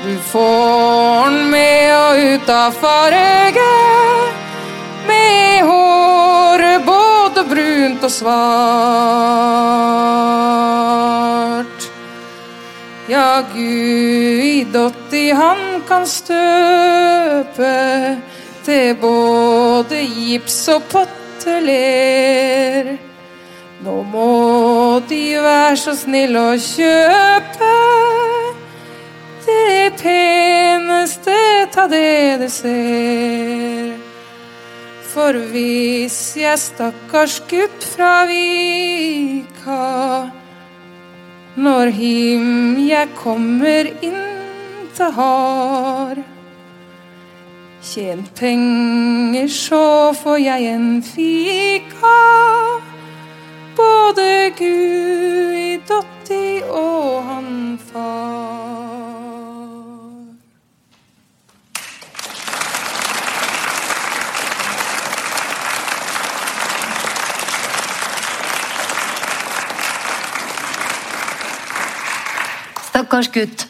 [0.01, 3.73] Du får han med og ut av farge,
[5.05, 8.29] med håret både brunt og svart.
[13.09, 17.73] Ja, Guidotti, han kan støpe
[18.65, 23.08] til både gips og potteler.
[23.79, 27.69] Nå må de være så snille å kjøpe
[29.45, 31.35] det peneste
[31.71, 33.93] ta det de ser.
[35.09, 39.79] For hvis jeg stakkars gutt fra Vika
[41.59, 44.27] når him jeg kommer inn
[44.95, 46.21] til har
[47.79, 52.48] Tjent penger, så får jeg en fika.
[54.49, 58.55] Både Guidotti og han far.
[72.89, 73.67] Stakkars gutt.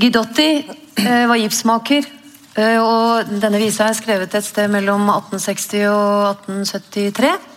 [0.00, 2.06] Gidotti eh, var gipsmaker,
[2.54, 7.49] eh, og denne visa er skrevet et sted mellom 1860 og 1873.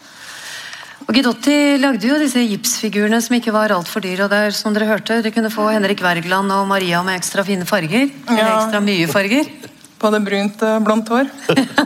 [1.04, 4.26] Og Guidotti lagde jo disse gipsfigurene som ikke var altfor dyre.
[4.26, 7.68] Og der, som dere hørte, dere kunne få Henrik Wergeland og Maria med ekstra fine
[7.68, 8.08] farger.
[8.30, 8.54] Eller Ja.
[8.62, 9.50] ekstra mye farger.
[10.04, 11.30] Både brunt og blondt hår.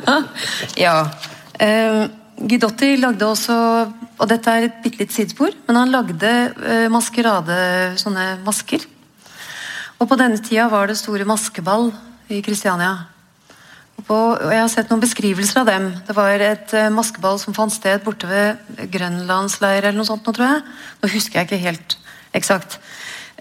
[0.86, 0.96] ja.
[1.60, 3.56] Eh, Guidotti lagde også
[4.20, 6.30] Og dette er et bitte litt sidespor, men han lagde
[6.66, 7.58] eh, maskerade,
[8.02, 8.82] sånne masker.
[10.02, 11.92] Og på denne tida var det store maskeball
[12.34, 12.96] i Kristiania.
[14.08, 15.88] Og, jeg har sett noen beskrivelser av dem.
[16.08, 20.36] Det var et eh, maskeball som fant sted borte ved Grønlandsleir eller noe sånt, nå
[20.36, 20.62] tror jeg.
[21.02, 21.98] Nå husker jeg ikke helt
[22.38, 22.78] eksakt.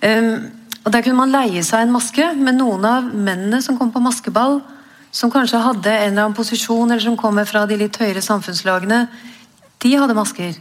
[0.02, 0.50] Um,
[0.82, 4.02] og Der kunne man leie seg en maske, men noen av mennene som kom på
[4.02, 4.60] maskeball,
[5.14, 9.06] som kanskje hadde en eller annen posisjon, eller som kommer fra de litt høyere samfunnslagene,
[9.82, 10.58] de hadde masker.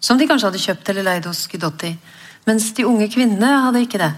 [0.00, 1.94] Som de kanskje hadde kjøpt eller leid hos Guidotti.
[2.46, 4.12] Mens de unge kvinnene hadde ikke det.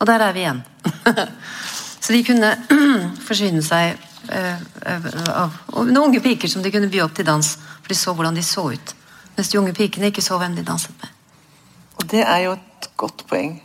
[0.00, 0.62] Og der er vi igjen.
[2.04, 2.54] Så de kunne
[3.28, 4.00] forsyne seg
[4.30, 8.44] noen unge piker som de kunne by opp til dans, for de så hvordan de
[8.46, 8.94] så ut.
[9.36, 11.10] Mens de unge pikene ikke så hvem de danset med.
[12.00, 13.58] Og det er jo et godt poeng.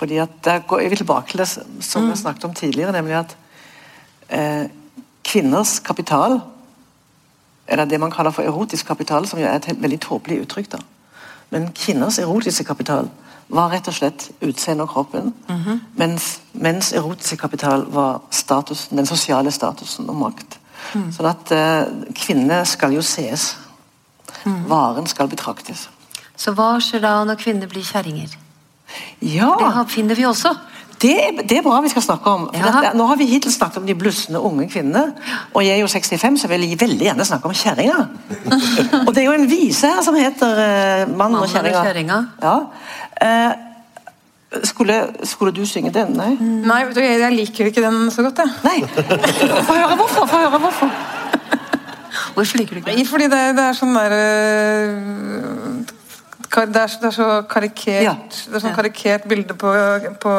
[0.00, 1.48] Fordi at der går vil tilbake til det
[1.84, 3.36] som vi snakket om tidligere, nemlig at
[4.28, 4.70] eh,
[5.24, 6.40] kvinners kapital,
[7.68, 10.72] eller det man kaller for erotisk kapital, som jo er et helt, veldig tåpelig uttrykk,
[10.72, 10.78] da.
[11.50, 13.10] Men kvinners erotiske kapital
[13.50, 15.32] var rett og slett utseendet og kroppen,
[15.98, 20.58] mens mens erotisk kapital var statusen, den sosiale statusen og makt.
[21.14, 23.54] Sånn at eh, kvinner skal jo sees.
[24.70, 25.88] Varen skal betraktes.
[26.36, 28.32] Så hva skjer da når kvinner blir kjerringer?
[29.20, 29.52] Ja!
[29.60, 30.54] Det finner vi også.
[31.00, 32.48] Det, er- det er bra vi skal snakke om.
[32.52, 32.72] For Ja.
[32.80, 35.14] dette- nå har vi hittil snakket om de blussende unge kvinnene.
[35.54, 38.08] Og jeg er jo 65, så jeg vil veldig gjerne snakke om kjerringa.
[39.06, 41.84] og det er jo en vise her som heter uh, 'Mannen og kjerringa'.
[41.84, 42.26] kjerringa.
[42.42, 42.56] Ja.
[43.22, 43.52] Uh,
[44.64, 46.12] skulle, skulle du synge den?
[46.18, 46.36] Nei?
[46.40, 48.50] Nei, jeg, liker liker ikke den så godt, jeg.
[48.64, 48.82] Nei.
[49.62, 50.26] Få høre hvorfor.
[50.26, 50.90] Få høre hvorfor.
[52.34, 53.06] Hvorfor liker du ikke den?
[53.06, 55.84] Fordi det, det er sånn der øh,
[56.50, 58.14] det, er, det er så karikert Ja.
[58.30, 59.70] Det er sånn karikert bilde på,
[60.22, 60.32] på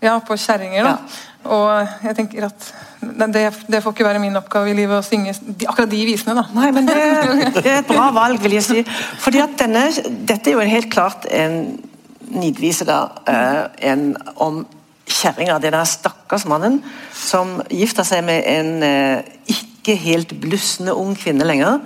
[0.00, 0.96] Ja, på kjerringer, da.
[1.50, 2.66] Og jeg tenker at
[3.32, 5.32] det, det får ikke være min oppgave i livet å synge
[5.68, 6.44] akkurat de visene, da.
[6.56, 6.96] Nei, men det,
[7.56, 8.84] det er et bra valg, vil jeg si.
[9.24, 9.86] Fordi at denne,
[10.28, 11.62] Dette er jo helt klart en
[12.30, 13.00] nidvise, da.
[13.28, 14.62] eh, en om
[15.10, 16.78] kjerringa, den stakkars mannen
[17.16, 19.60] som gifter seg med en eh,
[19.90, 21.80] ikke helt blussende ung kvinne lenger.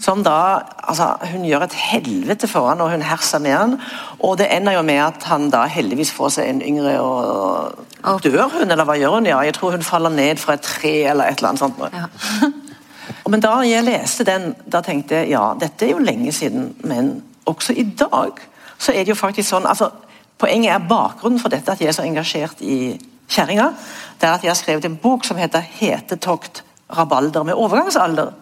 [0.00, 3.76] Som da altså, Hun gjør et helvete for han, og hun herser med han.
[4.18, 7.84] Og det ender jo med at han da heldigvis får seg en yngre, og
[8.22, 9.26] Dør hun, eller hva gjør hun?
[9.26, 11.80] Ja, jeg tror hun faller ned fra et tre, eller et eller annet sånt.
[11.92, 12.50] Ja.
[13.28, 17.22] Men da jeg leste den, da tenkte jeg ja, dette er jo lenge siden men
[17.48, 18.40] også i dag
[18.78, 19.90] så er det jo faktisk sånn altså,
[20.38, 22.92] Poenget er bakgrunnen for dette at jeg er så engasjert i
[23.26, 23.72] kjerringa.
[24.20, 26.62] Det er at jeg har skrevet en bok som heter 'Hetetokt
[26.96, 28.32] rabalder med overgangsalder'.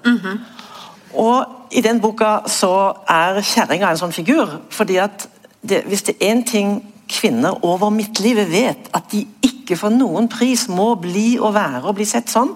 [1.14, 4.61] Og I den boka så er kjerringa en sånn figur.
[4.70, 5.28] fordi at
[5.68, 10.28] det, Hvis det er én ting kvinner over midtlivet vet, at de ikke for noen
[10.28, 12.51] pris må bli og være og bli sett sånn,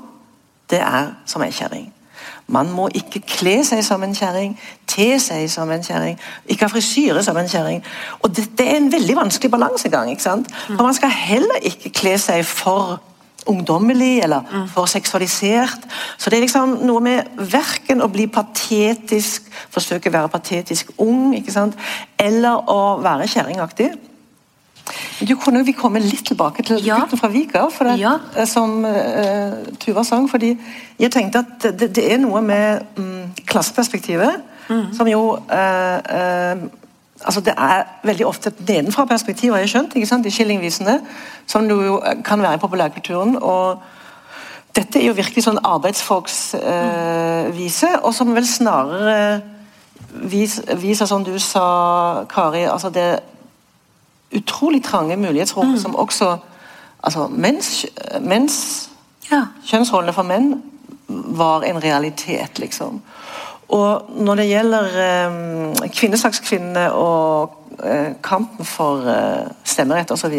[0.71, 1.93] det er som ei kjerring.
[2.51, 6.19] Man må ikke kle seg som en kjerring, te seg som en kjerring,
[6.51, 7.83] ikke ha frisyre som en kjerring.
[8.23, 10.11] Og det, er en veldig vanskelig balansegang.
[10.11, 10.51] ikke sant?
[10.67, 12.99] For Man skal heller ikke kle seg for
[13.47, 15.87] ungdommelig eller for seksualisert.
[16.19, 21.35] Så det er liksom noe med verken å bli patetisk, forsøke å være patetisk ung,
[21.39, 21.77] ikke sant?
[22.19, 23.91] eller å være kjerringaktig.
[25.21, 26.99] Du kunne vi komme litt tilbake til Ja.
[27.01, 28.19] gutten fra Vika, det, Ja.
[28.37, 30.29] eh, som uh, Tuva sang.
[30.29, 30.59] fordi
[30.99, 34.41] jeg tenkte at det, det er noe med um, klasseperspektivet
[34.93, 36.57] som jo uh, eh,
[37.25, 41.01] altså Det er veldig ofte et nedenfra-perspektiv, har jeg skjønt, ikke sant, i skillingvisene,
[41.47, 43.43] som jo kan være i populærkulturen.
[43.43, 43.79] og
[44.75, 49.41] dette er jo virkelig sånn arbeidsfolksvise, eh, og som vel snarere
[50.31, 53.19] vis, viser, som du sa, Kari, altså det
[54.31, 56.37] utrolig trange mulighetsrom som også
[57.03, 57.87] altså mens,
[58.21, 58.87] mens
[59.31, 59.43] Ja.
[59.67, 60.63] kjønnsrollene for menn
[61.09, 63.03] var en realitet, liksom.
[63.77, 70.37] Og når det gjelder eh, kvinnesakskvinnene og eh, kampen for eh, stemmerett osv.,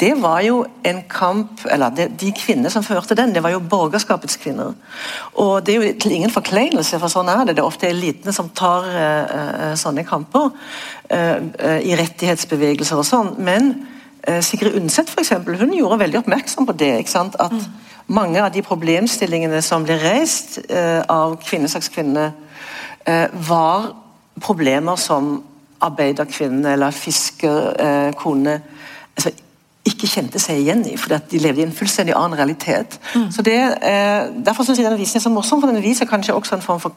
[0.00, 3.60] det var jo en kamp Eller det, de kvinnene som førte den, det var jo
[3.60, 4.74] borgerskapets kvinner.
[5.34, 7.56] Og det er jo til ingen forkleinelse, for sånn er det.
[7.56, 10.50] Det er ofte elitene som tar eh, eh, sånne kamper
[11.08, 13.34] eh, eh, i rettighetsbevegelser og sånn.
[13.42, 13.74] Men
[14.22, 16.92] Sigrid Undset for eksempel, hun gjorde veldig oppmerksom på det.
[17.18, 17.56] At
[18.06, 20.60] mange av de problemstillingene som ble reist
[21.10, 22.28] av kvinnesakskvinnene,
[23.46, 23.88] var
[24.40, 25.42] problemer som
[25.82, 28.58] arbeiderkvinnene eller fiskerkonene
[29.16, 29.32] altså,
[29.88, 33.00] ikke kjente seg igjen i, fordi de levde i en fullstendig annen realitet.
[33.34, 36.34] Så det, eh, Derfor syns jeg denne visen er så morsom, for den viser kanskje
[36.34, 36.92] også en form for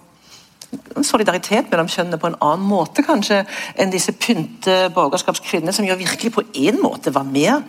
[1.01, 3.45] solidaritet mellom kjønnene på en annen måte kanskje
[3.80, 7.63] enn disse pynte borgerskapskvinnene, som jo virkelig på en måte var mer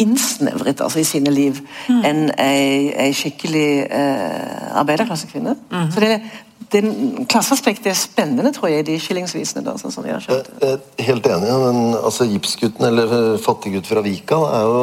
[0.00, 1.58] innsnevret altså, i sine liv
[1.88, 5.56] enn ei, ei skikkelig eh, arbeiderklassekvinne.
[5.92, 6.20] Så det,
[6.68, 6.82] det
[7.30, 9.62] Klasseaspektet er spennende, tror jeg, i de skillingsvisene.
[9.66, 10.50] da, sånn som jeg har skjønt.
[10.60, 11.54] Jeg er helt enig.
[11.64, 14.82] Men, altså, Gipsgutten, eller eh, Fattiggutt fra Vika, er jo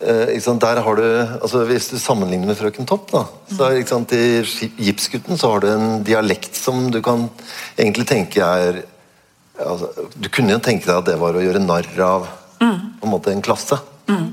[0.00, 1.06] eh, ikke sant, der har du,
[1.42, 5.54] altså Hvis du sammenligner med Frøken Topp, da, så er, ikke sant, i Gipsgutten så
[5.54, 7.28] har du en dialekt som du kan
[7.76, 8.84] egentlig tenke er
[9.58, 12.30] altså, Du kunne jo tenke deg at det var å gjøre narr av
[12.60, 13.78] på en måte en klasse.
[14.10, 14.30] Mm.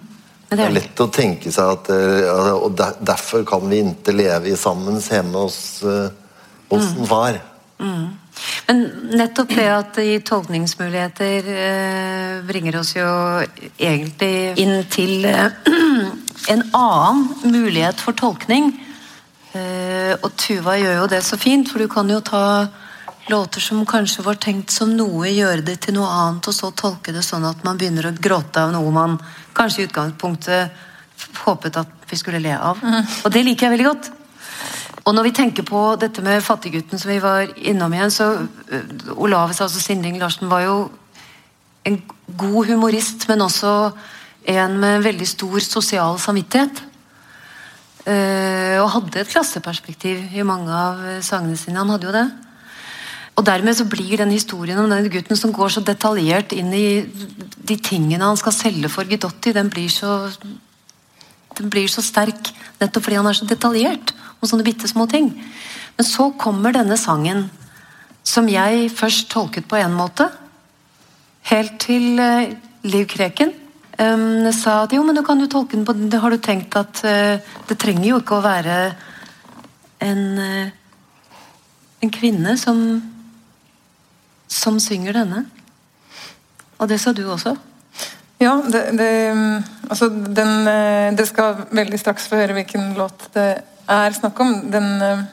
[0.47, 4.53] Det det er lett å tenke seg at eh, Og derfor kan vi ikke leve
[4.53, 5.59] i sammen hjemme hos,
[6.75, 7.07] eh, var.
[7.07, 7.43] far.
[8.67, 8.81] Men
[9.15, 13.07] nettopp det at det gir tolkningsmuligheter eh, bringer oss jo
[13.77, 15.55] egentlig inn til eh,
[16.53, 18.73] en annen mulighet for tolkning.
[19.53, 22.43] Eh, og Tuva gjør jo det så fint, for du kan jo ta
[23.31, 27.15] låter som kanskje var tenkt som noe, gjøre det til noe annet, og så tolke
[27.15, 29.17] det sånn at man begynner å gråte av noe man
[29.55, 30.85] kanskje i utgangspunktet
[31.43, 32.79] håpet at vi skulle le av.
[33.25, 34.11] Og det liker jeg veldig godt.
[35.07, 39.13] Og når vi tenker på dette med fattiggutten som vi var innom igjen, så uh,
[39.15, 40.77] Olaves, altså Sinding Larsen, var jo
[41.87, 42.01] en
[42.35, 43.71] god humorist, men også
[44.51, 46.83] en med veldig stor sosial samvittighet.
[48.07, 51.81] Eh, og hadde et klasseperspektiv i mange av eh, sangene sine.
[51.81, 52.27] Han hadde jo det.
[53.37, 57.03] Og dermed så blir den historien om denne gutten som går så detaljert inn i
[57.03, 60.31] de tingene han skal selge for Gidotti, den blir så
[61.57, 65.31] den blir så sterk nettopp fordi han er så detaljert om sånne bitte små ting.
[65.97, 67.47] Men så kommer denne sangen,
[68.27, 70.27] som jeg først tolket på en måte,
[71.47, 72.53] helt til eh,
[72.87, 73.53] Liv Kreken
[73.99, 76.75] um, sa at jo, men du kan jo tolke den på det Har du tenkt
[76.75, 78.75] at uh, det trenger jo ikke å være
[80.03, 80.67] en, uh,
[82.03, 82.83] en kvinne som
[84.47, 85.41] som synger denne?
[86.79, 87.51] Og det sa du også?
[88.39, 89.09] Ja, det, det,
[89.89, 93.47] altså den, Dere skal veldig straks få høre hvilken låt det
[93.89, 94.53] er snakk om.
[94.71, 95.23] Den, eh,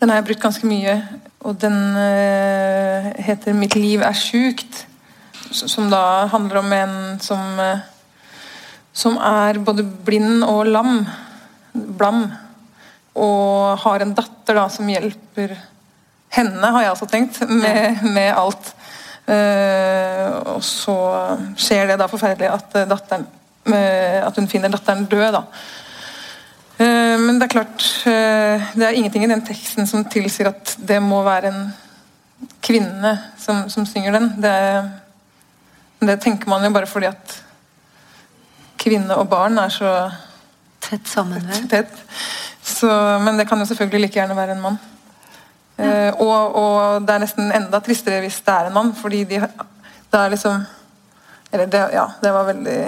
[0.00, 0.96] den har jeg brukt ganske mye,
[1.40, 4.86] og den eh, heter 'Mitt liv er sjukt'.
[5.52, 7.80] Som da handler om en som eh,
[8.92, 11.04] som er både blind og lam.
[11.72, 12.24] Blam.
[13.14, 15.56] Og har en datter da som hjelper
[16.34, 18.74] henne, har jeg altså tenkt, med, med alt.
[19.30, 20.96] Uh, og så
[21.60, 23.26] skjer det da forferdelig at, datteren,
[23.68, 25.36] uh, at hun finner datteren død.
[25.36, 25.44] da.
[26.80, 30.78] Eh, men det er klart, eh, det er ingenting i den teksten som tilsier at
[30.78, 31.66] det må være en
[32.64, 34.30] kvinne som, som synger den.
[34.40, 34.54] Det,
[36.08, 37.34] det tenker man jo bare fordi at
[38.80, 39.94] kvinne og barn er så
[40.80, 41.66] Tett sammen, vel?
[43.20, 44.78] men det kan jo selvfølgelig like gjerne være en mann.
[45.76, 46.14] Ja.
[46.16, 50.22] og, og det er nesten enda tristere hvis det er en mann, fordi de, det
[50.22, 50.64] er liksom
[51.52, 52.78] Eller det, ja, det var veldig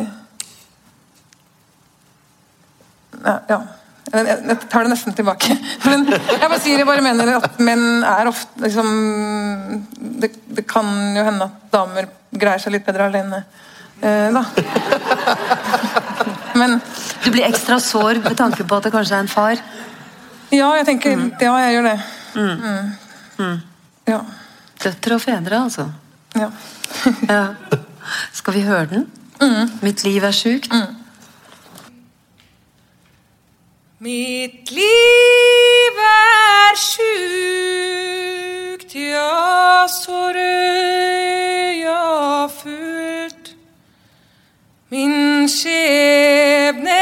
[3.25, 3.39] Ja.
[3.49, 3.61] ja.
[4.13, 5.55] Jeg, tar det nesten tilbake.
[5.89, 8.91] Men jeg bare sier jeg bare mener at menn er ofte liksom
[10.21, 10.87] det, det kan
[11.17, 13.43] jo hende at damer greier seg litt bedre alene.
[14.03, 14.43] Eh, da.
[16.61, 16.79] Men
[17.25, 19.61] Du blir ekstra sår med tanke på at det kanskje er en far.
[20.53, 21.99] ja, jeg tenker Ja, jeg gjør det.
[23.39, 23.61] Mm.
[24.11, 24.21] Ja.
[24.83, 25.89] Døtre og fedre, altså.
[26.37, 26.51] ja.
[27.29, 27.43] Ja.
[28.35, 29.07] Skal vi høre den?
[29.83, 30.69] Mitt liv er sjukt.
[34.03, 37.05] Mitt liv er sjukt,
[38.99, 42.01] ja, så røya
[42.51, 43.53] fullt.
[44.91, 47.02] Min skjebne,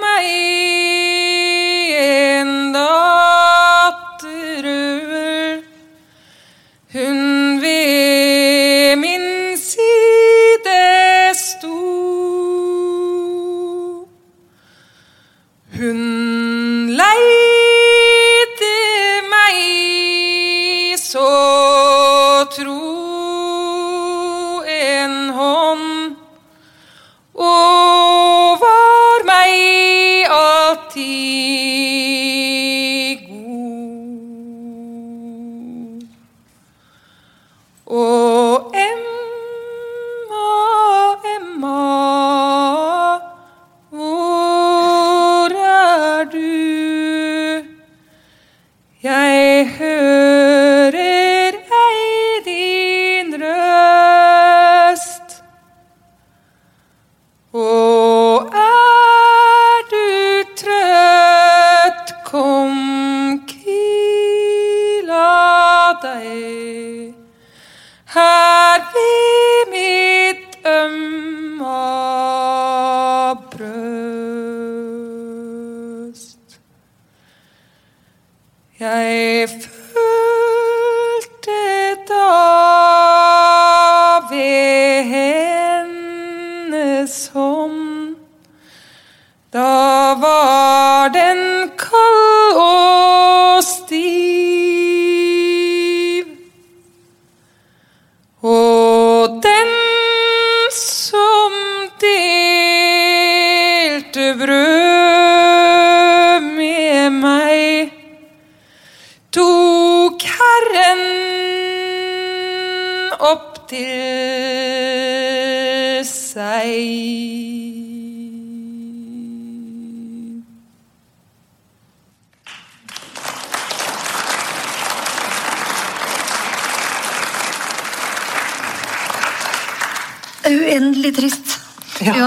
[0.00, 0.95] meg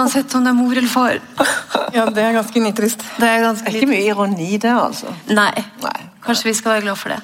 [0.10, 1.20] Uansett om det er mor eller far.
[1.94, 3.04] Ja, det er ganske nitrist.
[3.18, 5.10] Det er ganske Det er ikke mye ironi der, altså.
[5.30, 5.54] Nei.
[5.82, 6.00] Nei.
[6.26, 7.20] Kanskje vi skal være glad for det.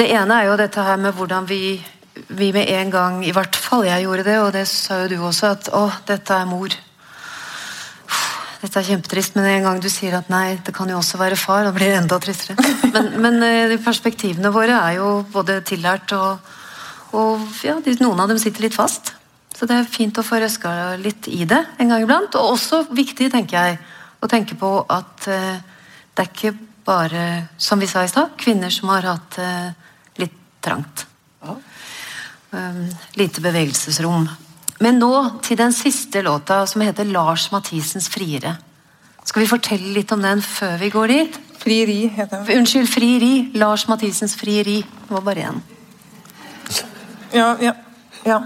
[0.00, 1.76] Det ene er jo dette her med hvordan vi,
[2.32, 5.16] vi med en gang, i hvert fall jeg gjorde det, og det sa jo du
[5.24, 6.76] også, at å, dette er mor.
[8.62, 11.40] Dette er kjempetrist, men en gang du sier at nei, det kan jo også være
[11.40, 12.56] far, da blir det enda tristere.
[12.94, 16.52] Men, men eh, perspektivene våre er jo både tillært og,
[17.18, 19.10] og ja, noen av dem sitter litt fast.
[19.64, 22.34] Så det er fint å få røska litt i det en gang iblant.
[22.36, 23.78] Og også viktig, tenker jeg,
[24.20, 25.62] å tenke på at eh,
[26.12, 26.50] det er ikke
[26.84, 27.22] bare,
[27.56, 29.70] som vi sa i stad, kvinner som har hatt eh,
[30.20, 31.06] litt trangt.
[31.48, 32.82] Um,
[33.16, 34.28] lite bevegelsesrom.
[34.84, 35.10] Men nå
[35.48, 38.58] til den siste låta, som heter Lars Mathisens 'Friere'.
[39.24, 41.42] Skal vi fortelle litt om den før vi går dit?
[41.64, 42.60] Frieri heter den.
[42.60, 43.50] Unnskyld, 'Frieri'.
[43.56, 44.82] Lars Mathisens 'Frieri'.
[44.84, 45.66] Det var bare én.
[47.32, 47.78] Ja, ja,
[48.28, 48.42] ja,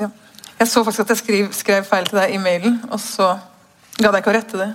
[0.00, 0.14] ja.
[0.58, 3.34] Jeg så faktisk at jeg skrev, skrev feil til deg i mailen, og så
[3.98, 4.70] gadd jeg ikke å rette det.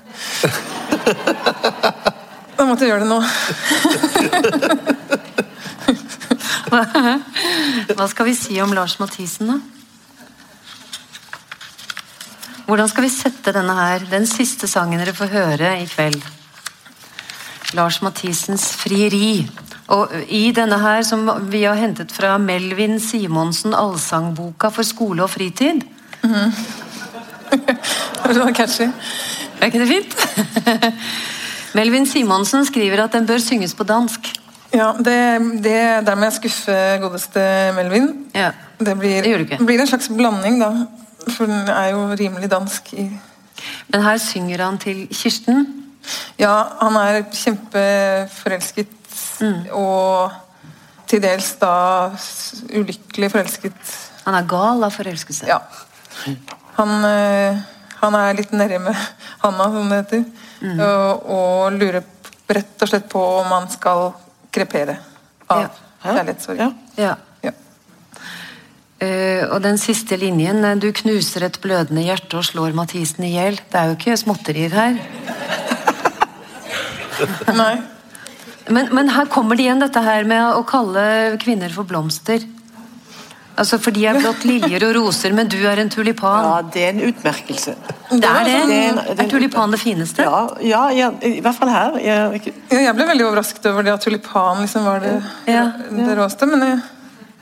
[2.59, 3.23] Da måtte jeg gjøre det nå.
[7.95, 9.55] Hva skal vi si om Lars Mathisen, da?
[12.67, 16.19] Hvordan skal vi sette denne her, den siste sangen dere får høre i kveld?
[17.79, 19.47] Lars Mathisens 'Frieri'.
[19.89, 25.31] Og i denne her, som vi har hentet fra Melvin Simonsen, allsangboka for skole og
[25.33, 25.81] fritid
[27.49, 28.85] Det var catchy.
[29.59, 30.13] Er ikke det fint?
[31.77, 34.29] Melvin Simonsen skriver at den bør synges på dansk.
[34.73, 35.17] Ja, det,
[35.63, 37.41] det, Der må jeg skuffe godeste
[37.75, 38.11] Melvin.
[38.35, 38.51] Ja.
[38.79, 40.85] Det blir, Det blir en slags blanding, da.
[41.27, 43.09] For den er jo rimelig dansk i
[43.87, 45.65] Men her synger han til Kirsten.
[46.39, 48.87] Ja, han er kjempeforelsket,
[49.73, 50.31] og
[51.09, 51.73] til dels da
[52.75, 53.93] ulykkelig forelsket.
[54.27, 55.47] Han er gal av forelskelse.
[55.49, 55.61] Ja.
[56.77, 57.57] Han, eh,
[57.99, 58.93] han er litt nærme
[59.41, 60.25] Hanna, som det heter,
[60.75, 62.03] og, og lurer
[62.49, 64.11] rett og slett på om han skal
[64.53, 64.97] krepere
[65.49, 65.69] av Ja.
[66.03, 66.61] kjærlighetssorg.
[66.61, 66.71] Ja.
[66.97, 67.15] Ja.
[68.99, 73.31] Eh, og den siste linjen eh, Du knuser et blødende hjerte og slår Mathisen i
[73.37, 73.55] hjel.
[73.71, 74.97] Det er jo ikke småtterier her.
[77.61, 77.77] Nei.
[78.69, 82.43] Men, men her kommer det igjen dette her med å kalle kvinner for blomster.
[83.59, 86.45] Altså For de er blott liljer og roser, men du er en tulipan.
[86.45, 87.73] ja, det er en utmerkelse.
[88.11, 88.53] det er det.
[88.69, 90.23] Det er en- det er Er tulipan det fineste?
[90.23, 91.97] Ja, ja, ja, i hvert fall her.
[91.99, 95.65] Jeg, ikke, Ja, jeg ble veldig overrasket over det at tulipan liksom var det, Ja.
[95.91, 96.79] det råeste, men jeg,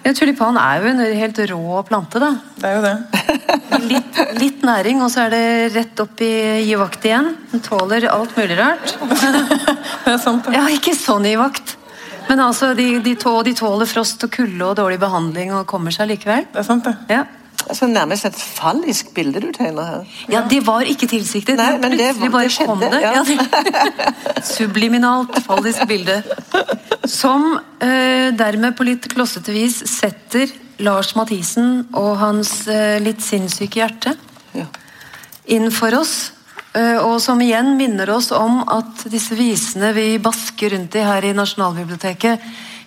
[0.06, 2.30] Ja, Tulipan er jo en helt rå plante, da.
[2.58, 2.96] det er jo det.
[3.88, 5.44] Litt, litt næring, og så er det
[5.76, 6.32] rett opp i
[6.68, 7.30] givakt igjen.
[7.52, 8.96] Den tåler alt mulig rart.
[10.08, 10.46] Det er sant.
[10.48, 10.54] det.
[10.56, 11.76] Ja, ikke sånn givakt.
[12.28, 15.92] Men altså, de, de, tå, de tåler frost og kulde og dårlig behandling og kommer
[15.96, 16.48] seg likevel.
[16.52, 16.96] Det er sant, det.
[17.12, 17.22] Ja,
[17.68, 20.12] altså Nærmest et fallisk bilde du tegner her.
[20.32, 21.56] ja det var ikke tilsiktet.
[21.60, 23.02] Nei, men det- plutselig bare det skjedde, kom det.
[23.02, 23.14] ja.
[23.16, 24.44] Ja.
[24.58, 26.20] Subliminalt fallisk bilde.
[27.08, 33.80] Som eh, dermed på litt klossete vis setter Lars Mathisen og hans eh, litt sinnssyke
[33.82, 34.16] hjerte
[34.54, 34.66] Ja.
[35.48, 36.32] inn for oss.
[36.74, 41.26] eh, Og som igjen minner oss om at disse visene vi basker rundt i her
[41.26, 42.40] i Nasjonalbiblioteket,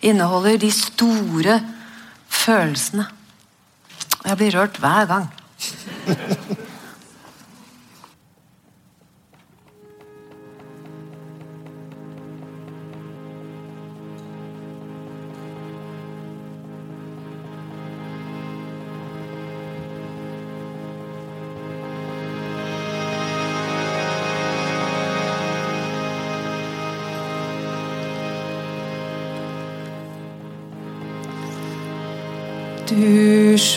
[0.03, 1.61] inneholder de store
[2.29, 3.07] følelsene.
[4.25, 5.29] Jeg blir rørt hver gang.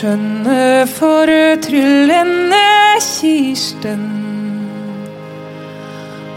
[0.04, 2.66] skjønne fortryllende
[3.00, 4.02] Kirsten.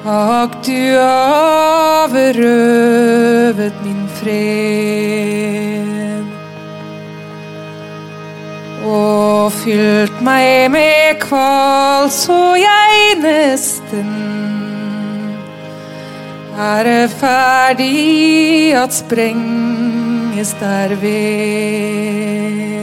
[0.07, 6.23] Ak, du har berøvet min fred.
[8.87, 14.15] Og fylt meg med kval så jeg nesten
[16.55, 22.76] er ferdig at sprenges derved.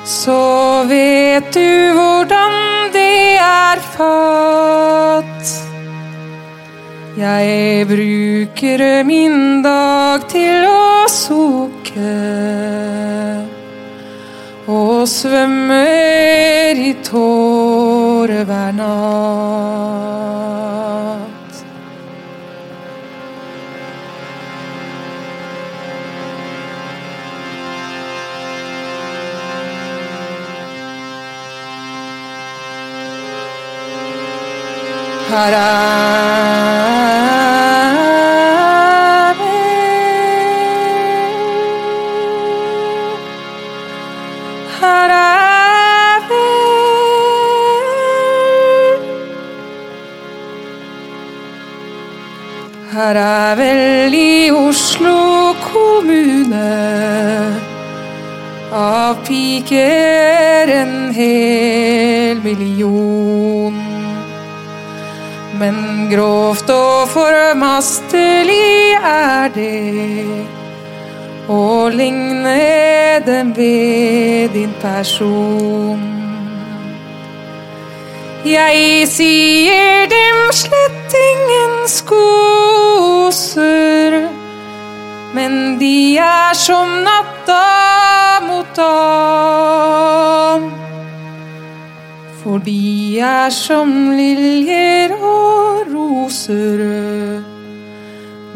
[0.03, 5.47] så vet du hvordan det er fatt.
[7.21, 12.15] Jeg bruker min dag til å sukke
[14.71, 20.60] og svømmer i tårer hver natt.
[35.31, 35.47] Her
[53.15, 56.67] er vel i Oslo kommune
[58.75, 63.60] av piker en hel million.
[65.61, 70.25] Men grovt og formastelig er det
[71.53, 76.01] å ligne dem ved din person.
[78.41, 84.17] Jeg sier dem slett ingen skoser,
[85.37, 87.61] men de er som natta
[88.49, 90.80] mot dagen.
[92.41, 97.43] For de er som liljer og roserød.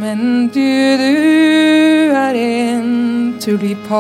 [0.02, 0.60] Men du,
[0.98, 1.14] du
[2.18, 3.96] er en tulipan.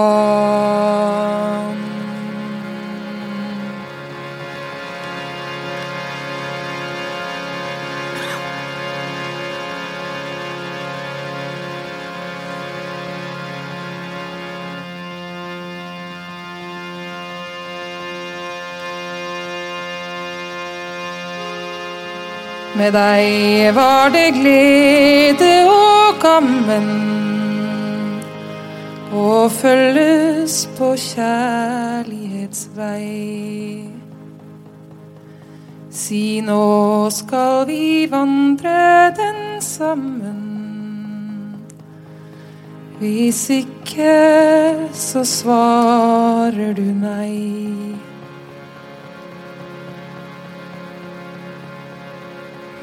[22.76, 26.88] Med deg var det glede og gammen
[29.15, 33.15] å følges på kjærlighetsvei.
[35.95, 40.43] Si nå skal vi vandre den sammen.
[42.99, 44.19] Hvis ikke,
[44.91, 47.95] så svarer du nei.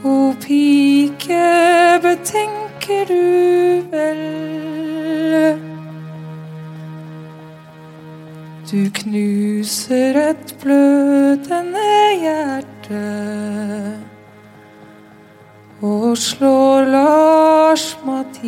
[0.03, 1.47] O pike,
[2.03, 4.22] betenker du vel?
[8.67, 13.03] Du knuser et blødende hjerte
[15.82, 18.48] og slår Lars Mathisen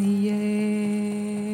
[0.00, 1.53] i hjel.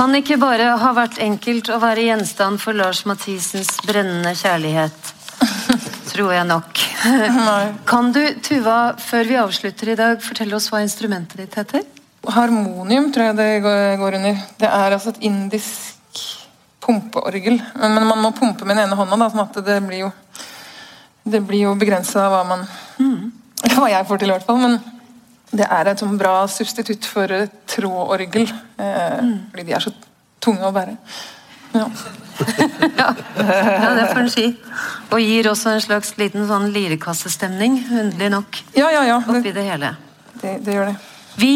[0.00, 5.10] Kan ikke bare ha vært enkelt å være gjenstand for Lars Mathisens brennende kjærlighet.
[6.08, 6.80] Tror jeg nok.
[7.88, 11.84] Kan du, Tuva, før vi avslutter i dag, fortelle oss hva instrumentet ditt heter?
[12.32, 13.50] Harmonium tror jeg det
[14.00, 14.40] går under.
[14.62, 16.22] Det er altså et indisk
[16.80, 17.60] pumpeorgel.
[17.76, 20.10] Men man må pumpe med den ene hånda, da, sånn at det blir jo
[21.28, 22.64] Det blir jo begrensa hva man
[23.76, 24.64] Hva jeg får til, i hvert fall.
[24.64, 24.80] Men
[25.50, 28.46] det er et sånn bra substitutt for et trådorgel.
[28.78, 29.20] Eh,
[29.50, 29.92] Fordi de er så
[30.42, 30.96] tunge å bære.
[31.70, 31.84] Ja.
[32.96, 34.46] Ja, det får en si.
[35.12, 39.04] Og gir også en slags liten sånn lirekassestemning, underlig nok, ja, ja.
[39.06, 39.20] ja.
[39.22, 39.92] Det, oppi det hele.
[40.40, 40.96] det, det gjør det.
[41.38, 41.52] Vi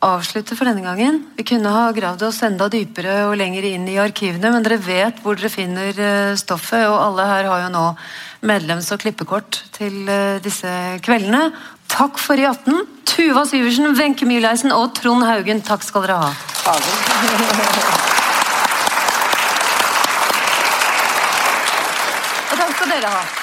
[0.00, 1.18] avslutter for denne gangen.
[1.36, 5.20] Vi kunne ha gravd oss enda dypere og lenger inn i arkivene, men dere vet
[5.24, 7.84] hvor dere finner eh, stoffet, og alle her har jo nå
[8.48, 10.72] medlems- og klippekort til eh, disse
[11.04, 11.50] kveldene.
[11.90, 12.86] Takk for i 18.
[13.04, 16.30] Tuva Syversen, Wenche Myhleisen og Trond Haugen, takk skal dere ha.
[22.50, 23.39] Og takk skal dere ha.